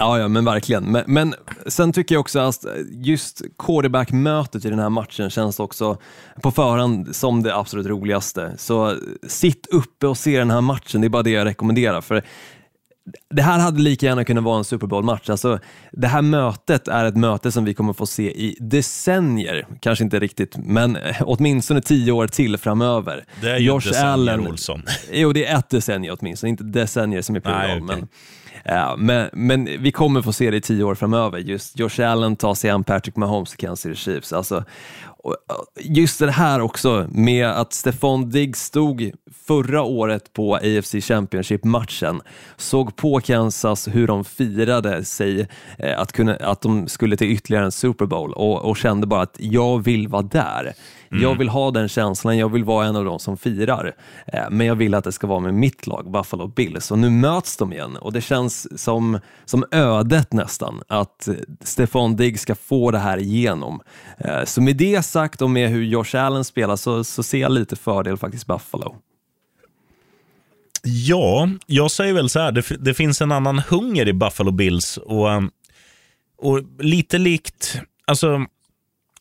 [0.01, 0.85] Ja, ja men verkligen.
[0.85, 1.35] Men, men
[1.67, 5.99] sen tycker jag också att just quarterback-mötet i den här matchen känns också
[6.43, 8.53] på förhand som det absolut roligaste.
[8.59, 8.97] Så
[9.29, 12.01] sitt uppe och se den här matchen, det är bara det jag rekommenderar.
[12.01, 12.25] För
[13.31, 15.31] det här hade lika gärna kunnat vara en Super Bowl-match.
[15.31, 15.59] Alltså,
[15.93, 20.19] det här mötet är ett möte som vi kommer få se i decennier, kanske inte
[20.19, 23.25] riktigt, men åtminstone tio år till framöver.
[23.41, 24.83] Det är ju Josh decennier, Allen, Olsson.
[25.13, 27.65] Jo, det är ett decennium åtminstone, inte decennier som i plural.
[27.65, 27.81] Okay.
[27.81, 28.09] men,
[28.65, 31.39] ja, men, men vi kommer få se det i tio år framöver.
[31.39, 34.33] Just Josh Allen tar sig an Patrick Mahomes och Kansas City Chiefs.
[34.33, 34.65] Alltså,
[35.81, 39.11] just det här också med att Stefan Diggs stod
[39.47, 42.21] förra året på AFC Championship-matchen,
[42.57, 45.49] såg på Kansas hur de firade sig
[45.79, 49.23] eh, att, kunna, att de skulle till ytterligare en Super Bowl och, och kände bara
[49.23, 50.73] att jag vill vara där.
[51.11, 51.23] Mm.
[51.23, 53.95] Jag vill ha den känslan, jag vill vara en av de som firar.
[54.27, 56.91] Eh, men jag vill att det ska vara med mitt lag, Buffalo Bills.
[56.91, 61.29] Och nu möts de igen och det känns som, som ödet nästan, att
[61.61, 63.81] Stefan Diggs ska få det här igenom.
[64.19, 67.53] Eh, så med det sagt och med hur Josh Allen spelar så, så ser jag
[67.53, 68.97] lite fördel faktiskt Buffalo.
[70.83, 74.97] Ja, jag säger väl så här, det, det finns en annan hunger i Buffalo Bills
[74.97, 75.41] och, eh,
[76.39, 78.47] och lite likt, alltså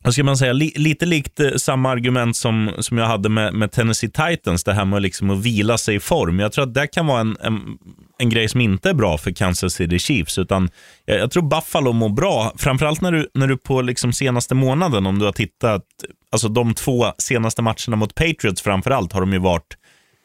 [0.04, 3.54] vad ska man säga, li, lite likt eh, samma argument som, som jag hade med,
[3.54, 6.40] med Tennessee Titans, det här med liksom att vila sig i form.
[6.40, 7.78] Jag tror att det kan vara en, en,
[8.18, 10.70] en grej som inte är bra för Kansas City Chiefs, utan
[11.06, 15.06] jag, jag tror Buffalo mår bra, framförallt när du, när du på liksom senaste månaden,
[15.06, 15.86] om du har tittat,
[16.32, 19.78] alltså de två senaste matcherna mot Patriots framförallt, har de ju varit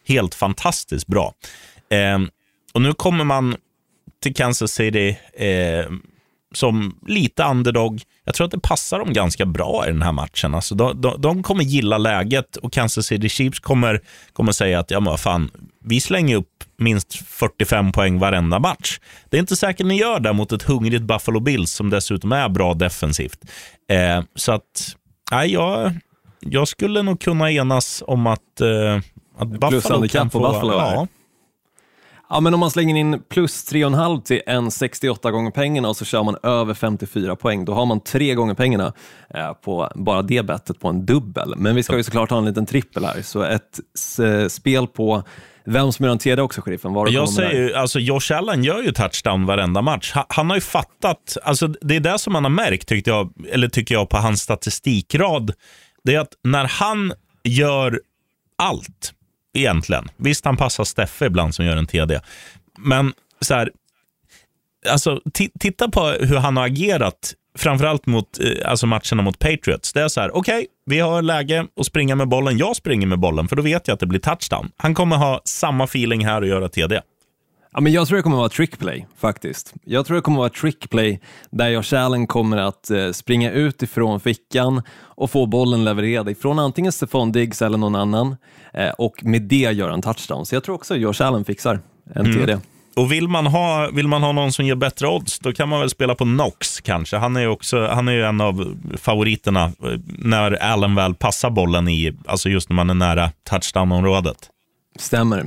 [0.09, 1.35] helt fantastiskt bra.
[1.91, 2.19] Eh,
[2.73, 3.57] och nu kommer man
[4.23, 5.87] till Kansas City eh,
[6.57, 8.03] som lite underdog.
[8.25, 10.55] Jag tror att det passar dem ganska bra i den här matchen.
[10.55, 14.01] Alltså de, de, de kommer gilla läget och Kansas City Chiefs kommer,
[14.33, 15.51] kommer säga att ja, men fan,
[15.85, 18.99] vi slänger upp minst 45 poäng varenda match.
[19.31, 22.49] Det är inte säkert ni gör det mot ett hungrigt Buffalo Bills som dessutom är
[22.49, 23.39] bra defensivt.
[23.91, 24.97] Eh, så att,
[25.31, 25.93] nej, jag,
[26.41, 29.01] jag skulle nog kunna enas om att, eh,
[29.39, 30.39] att Buffalo kan få...
[30.39, 31.07] Buffalo, ja,
[32.31, 36.05] Ja, men om man slänger in plus 3,5 till en 68 gånger pengarna och så
[36.05, 38.93] kör man över 54 poäng, då har man tre gånger pengarna
[39.35, 41.55] eh, på bara det bettet på en dubbel.
[41.57, 43.81] Men vi ska ju såklart ha en liten trippel här, så ett
[44.53, 45.23] spel på
[45.65, 46.93] vem som gör en TD också, sheriffen?
[46.93, 50.13] Var jag säger ju, alltså Josh Allen gör ju touchdown varenda match.
[50.15, 53.33] Han, han, har ju fattat, alltså det är det som man har märkt, tyckte jag,
[53.49, 55.53] eller tycker jag, på hans statistikrad.
[56.05, 57.13] Det är att när han
[57.45, 58.01] gör
[58.59, 59.14] allt,
[59.55, 60.09] egentligen.
[60.17, 62.21] Visst, han passar Steffe ibland som gör en TD.
[62.79, 63.71] Men så här,
[64.89, 65.21] alltså,
[65.61, 69.93] titta på hur han har agerat, framförallt mot eh, alltså matcherna mot Patriots.
[69.93, 72.59] Det är så här, okej, okay, vi har läge att springa med bollen.
[72.59, 74.71] Jag springer med bollen, för då vet jag att det blir touchdown.
[74.77, 77.01] Han kommer ha samma feeling här och göra TD.
[77.75, 79.75] Ja, men jag tror det kommer att vara trickplay faktiskt.
[79.85, 81.21] Jag tror det kommer att vara trickplay
[81.51, 86.93] där Josh kommer att eh, springa ut ifrån fickan och få bollen levererad ifrån antingen
[86.93, 88.37] Stefan Diggs eller någon annan
[88.75, 90.47] eh, och med det göra en touchdown.
[90.47, 91.81] Så jag tror också Josh Allen fixar
[92.15, 92.39] en mm.
[92.39, 92.59] TD.
[92.97, 95.81] Och vill man, ha, vill man ha någon som ger bättre odds, då kan man
[95.81, 97.17] väl spela på Knox kanske.
[97.17, 101.51] Han är ju, också, han är ju en av favoriterna eh, när Allen väl passar
[101.51, 104.51] bollen i, alltså just när man är nära touchdown-området.
[104.99, 105.47] Stämmer.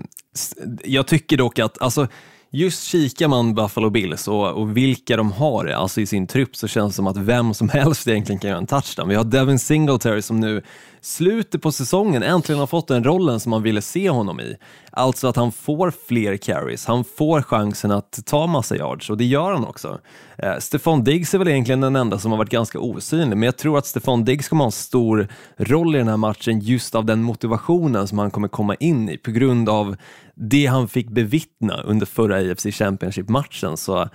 [0.83, 2.07] Jag tycker dock att, alltså,
[2.49, 6.67] just kikar man Buffalo Bills och, och, vilka de har alltså i sin trupp så
[6.67, 9.09] känns det som att vem som helst egentligen kan göra en touchdown.
[9.09, 10.61] Vi har Devin Singletary som nu
[11.07, 14.55] slutet på säsongen äntligen har fått den rollen som man ville se honom i.
[14.91, 19.25] Alltså att han får fler carries, han får chansen att ta massa yards och det
[19.25, 19.99] gör han också.
[20.37, 23.57] Eh, Stefan Diggs är väl egentligen den enda som har varit ganska osynlig, men jag
[23.57, 25.27] tror att Stefan Diggs kommer ha en stor
[25.57, 29.17] roll i den här matchen just av den motivationen som han kommer komma in i
[29.17, 29.95] på grund av
[30.35, 33.77] det han fick bevittna under förra AFC Championship-matchen.
[33.77, 34.09] Så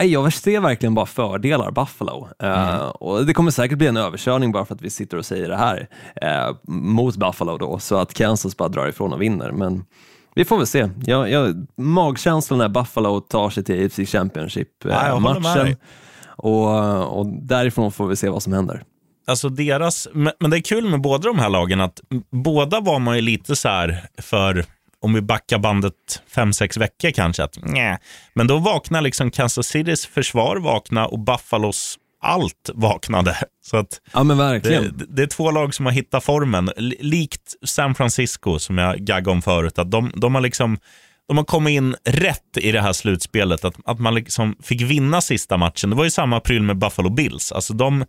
[0.00, 2.28] jag ser verkligen bara fördelar Buffalo.
[2.38, 2.80] Eh, mm.
[2.80, 5.48] Uh, och Det kommer säkert bli en överkörning bara för att vi sitter och säger
[5.48, 5.88] det här
[6.24, 9.52] uh, mot Buffalo då, så att Kansas bara drar ifrån och vinner.
[9.52, 9.84] Men
[10.34, 10.88] vi får väl se.
[11.06, 15.74] Jag, jag, magkänslan är Buffalo tar sig till AFC Championship-matchen uh,
[16.26, 18.82] och, och därifrån får vi se vad som händer.
[19.26, 23.16] Alltså deras, men det är kul med båda de här lagen att båda var man
[23.16, 24.64] ju lite så här för
[25.02, 27.98] om vi backar bandet fem sex veckor kanske, att nej.
[28.34, 33.36] Men då vaknar liksom Kansas Citys försvar vakna och Buffalos allt vaknade.
[33.64, 34.98] Så att ja, men verkligen.
[34.98, 36.70] Det, det, är två lag som har hittat formen.
[37.00, 39.78] Likt San Francisco som jag gaggade om förut.
[39.78, 40.78] Att de, de, har liksom,
[41.28, 43.64] de har kommit in rätt i det här slutspelet.
[43.64, 45.90] Att, att man liksom fick vinna sista matchen.
[45.90, 47.52] Det var ju samma pryl med Buffalo Bills.
[47.52, 48.04] Alltså de,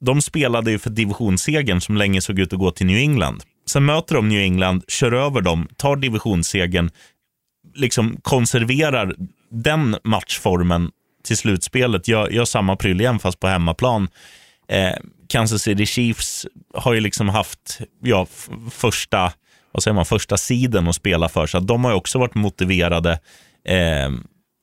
[0.00, 3.42] de spelade ju för divisionssegern som länge såg ut att gå till New England.
[3.70, 6.90] Sen möter de New England, kör över dem, tar divisionssegern,
[7.74, 9.14] liksom konserverar
[9.50, 10.90] den matchformen
[11.24, 12.08] till slutspelet.
[12.08, 14.08] Gör, gör samma pryl igen fast på hemmaplan.
[14.68, 14.92] Eh,
[15.28, 18.26] Kansas City Chiefs har ju liksom haft ja,
[18.70, 19.32] första,
[19.72, 23.20] vad säger man, första sidan att spela för, så de har ju också varit motiverade.
[23.68, 24.10] Eh,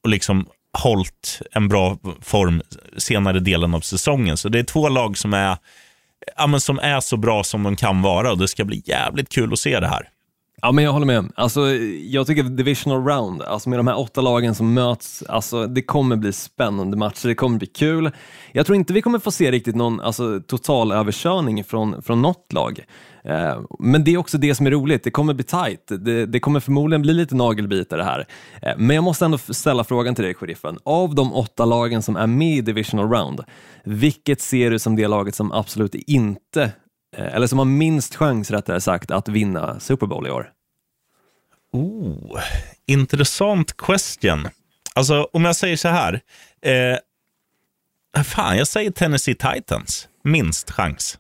[0.04, 0.48] och liksom
[0.78, 2.62] hållit en bra form
[2.98, 4.38] senare delen av säsongen.
[4.38, 5.58] Så det är två lag som är,
[6.38, 9.30] ja, men som är så bra som de kan vara och det ska bli jävligt
[9.30, 10.10] kul att se det här.
[10.62, 11.32] Ja, men jag håller med.
[11.36, 11.62] Alltså,
[12.02, 16.16] jag tycker divisional round, alltså med de här åtta lagen som möts, alltså, det kommer
[16.16, 18.12] bli spännande matcher, det kommer bli kul.
[18.52, 22.54] Jag tror inte vi kommer få se riktigt någon alltså, total överkörning från, från något
[22.54, 22.86] lag.
[23.26, 25.88] Eh, men det är också det som är roligt, det kommer bli tight.
[25.88, 28.28] Det, det kommer förmodligen bli lite nagelbitare här.
[28.62, 30.78] Eh, men jag måste ändå ställa frågan till dig, sheriffen.
[30.84, 33.44] Av de åtta lagen som är med i divisional round,
[33.84, 36.64] vilket ser du som det laget som absolut inte
[37.18, 40.50] eh, eller som har minst chans rättare sagt att vinna Super Bowl i år?
[41.74, 42.40] Oh,
[42.88, 44.48] intressant question.
[44.96, 46.22] Alltså om jag säger så här.
[46.62, 50.08] Eh, fan, jag säger Tennessee Titans.
[50.24, 51.18] Minst chans.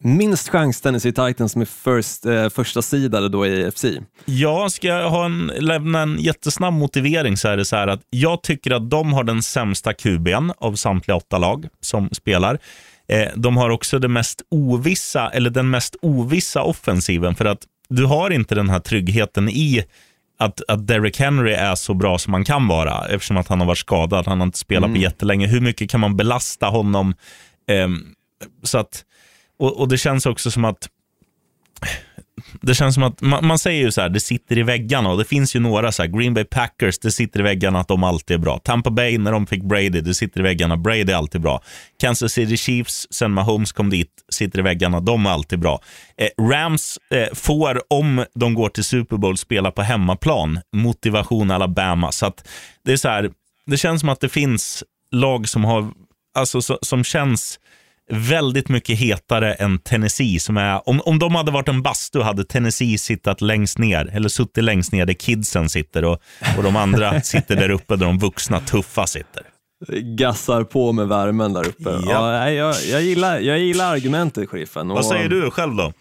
[0.00, 3.84] Minst chans Tennessee Titans med first, eh, första sidare då i AFC.
[4.24, 8.00] Ja, ska jag ha en, lämna en jättesnabb motivering så är det så här att
[8.10, 12.58] jag tycker att de har den sämsta QBn av samtliga åtta lag som spelar.
[13.08, 18.04] Eh, de har också det mest ovissa, eller den mest ovissa offensiven för att du
[18.04, 19.84] har inte den här tryggheten i
[20.38, 23.66] att, att Derrick Henry är så bra som man kan vara eftersom att han har
[23.66, 24.26] varit skadad.
[24.26, 24.94] Han har inte spelat mm.
[24.94, 25.46] på jättelänge.
[25.46, 27.14] Hur mycket kan man belasta honom?
[27.68, 27.88] Eh,
[28.62, 29.04] så att,
[29.58, 30.88] och, och, det känns också som att
[32.62, 35.18] det känns som att man, man, säger ju så här, det sitter i väggarna och
[35.18, 38.04] det finns ju några så här, Green Bay Packers, det sitter i väggarna att de
[38.04, 38.58] alltid är bra.
[38.58, 41.62] Tampa Bay när de fick Brady, det sitter i väggarna, Brady är alltid bra.
[42.00, 45.80] Kansas City Chiefs, sen Mahomes kom dit, sitter i väggarna, de är alltid bra.
[46.16, 50.60] Eh, Rams eh, får, om de går till Super Bowl, spela på hemmaplan.
[50.72, 52.12] Motivation Alabama.
[52.12, 52.48] Så att
[52.84, 53.30] det är så här,
[53.66, 55.90] det känns som att det finns lag som har,
[56.34, 57.58] alltså så, som känns
[58.10, 60.40] väldigt mycket hetare än Tennessee.
[60.40, 64.28] Som är, om, om de hade varit en bastu hade Tennessee sittat längst ner, eller
[64.28, 66.18] suttit längst ner där kidsen sitter och,
[66.56, 69.42] och de andra sitter där uppe där de vuxna tuffa sitter.
[70.16, 71.90] Gassar på med värmen där uppe.
[71.90, 72.34] Ja.
[72.34, 74.88] ja jag, jag, gillar, jag gillar argumentet, sheriffen.
[74.88, 75.92] Vad säger du själv då?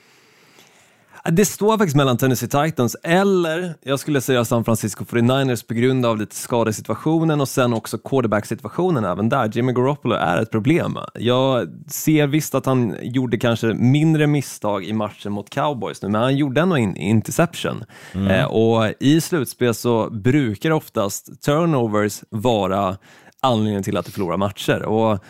[1.32, 6.06] Det står faktiskt mellan Tennessee Titans eller, jag skulle säga San Francisco 49ers på grund
[6.06, 9.52] av lite skadesituationen och sen också quarterback-situationen även där.
[9.54, 10.98] Jimmy Garoppolo är ett problem.
[11.14, 16.22] Jag ser visst att han gjorde kanske mindre misstag i matchen mot cowboys nu, men
[16.22, 17.84] han gjorde ändå en interception.
[18.14, 18.28] Mm.
[18.28, 22.98] Eh, och i slutspel så brukar oftast turnovers vara
[23.40, 24.84] anledningen till att du förlorar matcher.
[24.84, 25.24] Och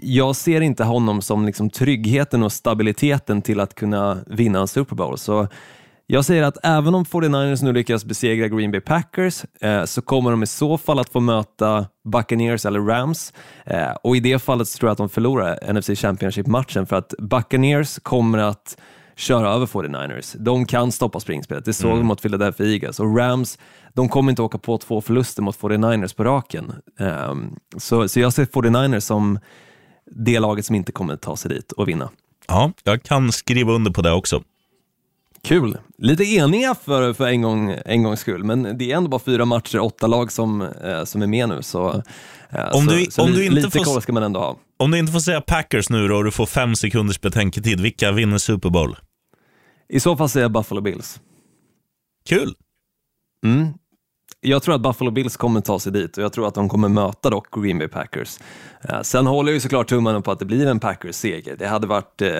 [0.00, 4.96] jag ser inte honom som liksom tryggheten och stabiliteten till att kunna vinna en Super
[4.96, 5.18] Bowl.
[5.18, 5.48] Så
[6.06, 10.30] jag säger att även om 49ers nu lyckas besegra Green Bay Packers eh, så kommer
[10.30, 13.32] de i så fall att få möta Buccaneers eller Rams
[13.66, 17.14] eh, och i det fallet så tror jag att de förlorar NFC Championship-matchen för att
[17.18, 18.76] Buccaneers kommer att
[19.16, 20.36] köra över 49ers.
[20.38, 21.98] De kan stoppa springspelet, det såg mm.
[21.98, 23.58] de mot Philadelphia Eagles och Rams
[23.94, 26.72] de kommer inte åka på två förluster mot 49ers på raken.
[26.98, 29.38] Um, så, så jag ser 49ers som
[30.10, 32.10] det laget som inte kommer ta sig dit och vinna.
[32.48, 34.42] Ja, jag kan skriva under på det också.
[35.42, 35.78] Kul!
[35.98, 39.44] Lite eniga för, för en, gång, en gångs skull, men det är ändå bara fyra
[39.44, 41.62] matcher, åtta lag som, eh, som är med nu.
[41.62, 42.02] Så,
[42.50, 44.40] eh, om du, så, så om li, du inte lite får, koll ska man ändå
[44.40, 44.56] ha.
[44.76, 48.12] Om du inte får säga Packers nu då och du får fem sekunders betänketid, vilka
[48.12, 48.96] vinner Super Bowl?
[49.88, 51.20] I så fall säger jag Buffalo Bills.
[52.28, 52.54] Kul!
[53.44, 53.74] Mm
[54.46, 56.88] jag tror att Buffalo Bills kommer ta sig dit och jag tror att de kommer
[56.88, 58.38] möta dock Green Bay Packers.
[58.88, 61.56] Eh, sen håller jag ju såklart tummarna på att det blir en Packers-seger.
[61.58, 62.30] Det hade varit eh,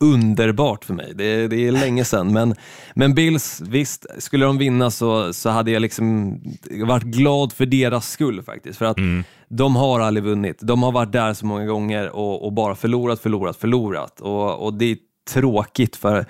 [0.00, 1.12] underbart för mig.
[1.14, 2.32] Det, det, är länge sedan.
[2.32, 2.54] Men,
[2.94, 6.38] men Bills, visst, skulle de vinna så, så hade jag liksom
[6.70, 8.78] varit glad för deras skull faktiskt.
[8.78, 9.24] För att mm.
[9.56, 10.58] De har aldrig vunnit.
[10.60, 14.20] De har varit där så många gånger och, och bara förlorat, förlorat, förlorat.
[14.20, 14.96] Och, och det är
[15.30, 16.26] tråkigt för,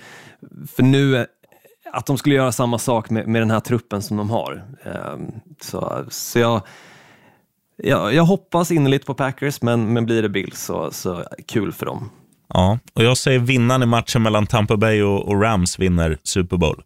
[0.66, 1.26] för nu
[1.92, 4.64] att de skulle göra samma sak med, med den här truppen som de har.
[4.84, 6.62] Um, så så jag,
[7.76, 11.86] jag, jag hoppas innerligt på Packers, men, men blir det Bills så, så kul för
[11.86, 12.10] dem.
[12.48, 16.56] Ja, och jag säger vinnaren i matchen mellan Tampa Bay och, och Rams vinner Super
[16.56, 16.82] Bowl.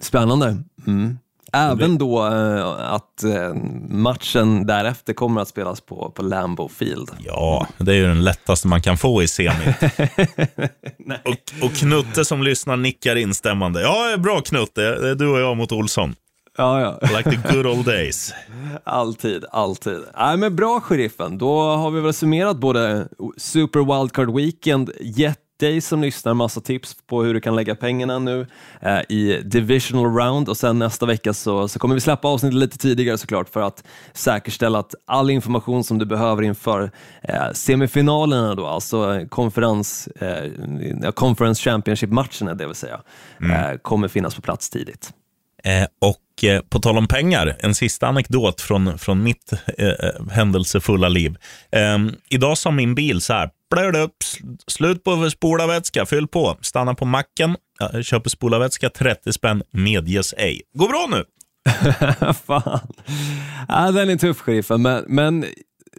[0.00, 0.62] Spännande.
[0.86, 1.18] Mm.
[1.54, 3.54] Även då eh, att eh,
[3.88, 7.10] matchen därefter kommer att spelas på, på Lambeau Field.
[7.18, 9.74] Ja, det är ju den lättaste man kan få i semi.
[11.24, 13.82] och, och Knutte som lyssnar nickar instämmande.
[13.82, 14.80] Ja, bra Knutte.
[14.80, 16.14] Det är du och jag mot Olsson.
[16.56, 17.16] Ja, ja.
[17.16, 18.34] Like the good old days.
[18.84, 20.00] alltid, alltid.
[20.18, 21.38] Nej, men bra, sheriffen.
[21.38, 26.96] Då har vi väl summerat både Super Wildcard Weekend, jätte dig som lyssnar massa tips
[27.06, 28.46] på hur du kan lägga pengarna nu
[28.80, 32.78] eh, i divisional round och sen nästa vecka så, så kommer vi släppa avsnittet lite
[32.78, 36.90] tidigare såklart för att säkerställa att all information som du behöver inför
[37.22, 43.00] eh, semifinalerna då, alltså konferens, eh, conference championship-matcherna det vill säga,
[43.40, 43.50] mm.
[43.50, 45.10] eh, kommer finnas på plats tidigt.
[45.64, 49.88] Eh, och Och eh, på tal om pengar, en sista anekdot från, från mitt eh,
[49.88, 51.36] eh händelsefulla liv.
[51.72, 51.98] Eh,
[52.28, 54.16] idag sa min bil så här, blöd upp,
[54.66, 57.56] slut på spolarvätska, fyll på, stanna på macken,
[58.02, 60.62] köper spolarvätska, 30 spänn, medges ej.
[60.74, 61.24] Går bra nu?
[62.46, 62.80] Fan.
[63.68, 65.44] Ja, den är tuff, sheriffen, men, men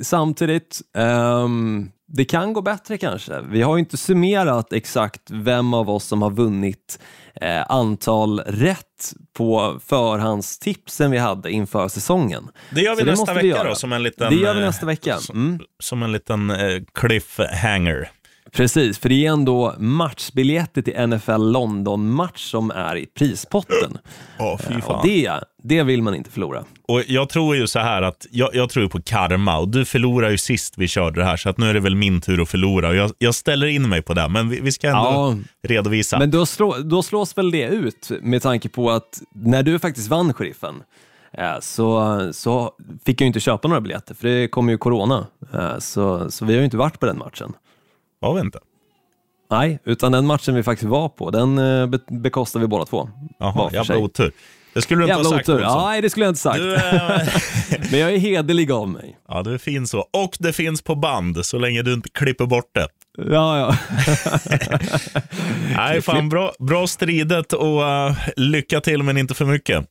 [0.01, 3.41] samtidigt, um, det kan gå bättre kanske.
[3.41, 6.99] Vi har ju inte summerat exakt vem av oss som har vunnit
[7.41, 12.49] eh, antal rätt på förhandstipsen vi hade inför säsongen.
[12.69, 15.11] Det gör vi Så nästa vecka då, som en liten, det gör vi nästa vecka.
[15.11, 15.21] Mm.
[15.21, 18.11] Som, som, en liten eh, cliffhanger.
[18.56, 23.97] Precis, för det är ändå matchbiljetter till NFL London-match som är i prispotten.
[24.39, 24.95] Oh, fy fan.
[24.95, 25.32] Och det,
[25.64, 26.64] det vill man inte förlora.
[26.88, 30.32] Och Jag tror ju så här att jag, jag tror på karma och du förlorade
[30.32, 32.49] ju sist vi körde det här så att nu är det väl min tur att
[32.49, 32.89] förlora.
[32.89, 35.38] Och jag, jag ställer in mig på det, men vi, vi ska ändå ja,
[35.68, 36.20] redovisa.
[36.20, 40.08] Men då, slå, då slås väl det ut med tanke på att när du faktiskt
[40.08, 40.84] vann sheriffen
[41.34, 42.72] eh, så, så
[43.06, 45.28] fick jag inte köpa några biljetter för det kom ju corona.
[45.53, 47.53] Eh, så, så vi har ju inte varit på den matchen.
[48.20, 48.59] Var vi inte?
[49.51, 53.09] Nej, utan den matchen vi faktiskt var på, den eh, bekostade vi båda två.
[53.39, 54.32] Jaha, jävla otur.
[54.74, 55.61] Det skulle du inte Jävla ha sagt otur.
[55.61, 56.57] Ja, nej, det skulle jag inte sagt.
[56.57, 57.22] Du, äh...
[57.91, 59.18] Men jag är hederlig av mig.
[59.28, 59.99] Ja, du är fin så.
[59.99, 62.88] Och det finns på band, så länge du inte klipper bort det.
[63.18, 63.76] Ja, ja.
[65.78, 69.86] nej, fan bra, bra stridet och uh, lycka till, men inte för mycket.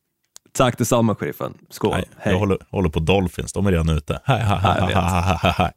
[0.53, 1.55] Tack detsamma, sheriffen.
[1.71, 1.91] Skål.
[1.91, 2.07] Nej.
[2.25, 4.21] Jag håller, håller på Dolphins, de är redan ute.
[4.25, 5.73] Hej, hej, hej, hej, hej, hej.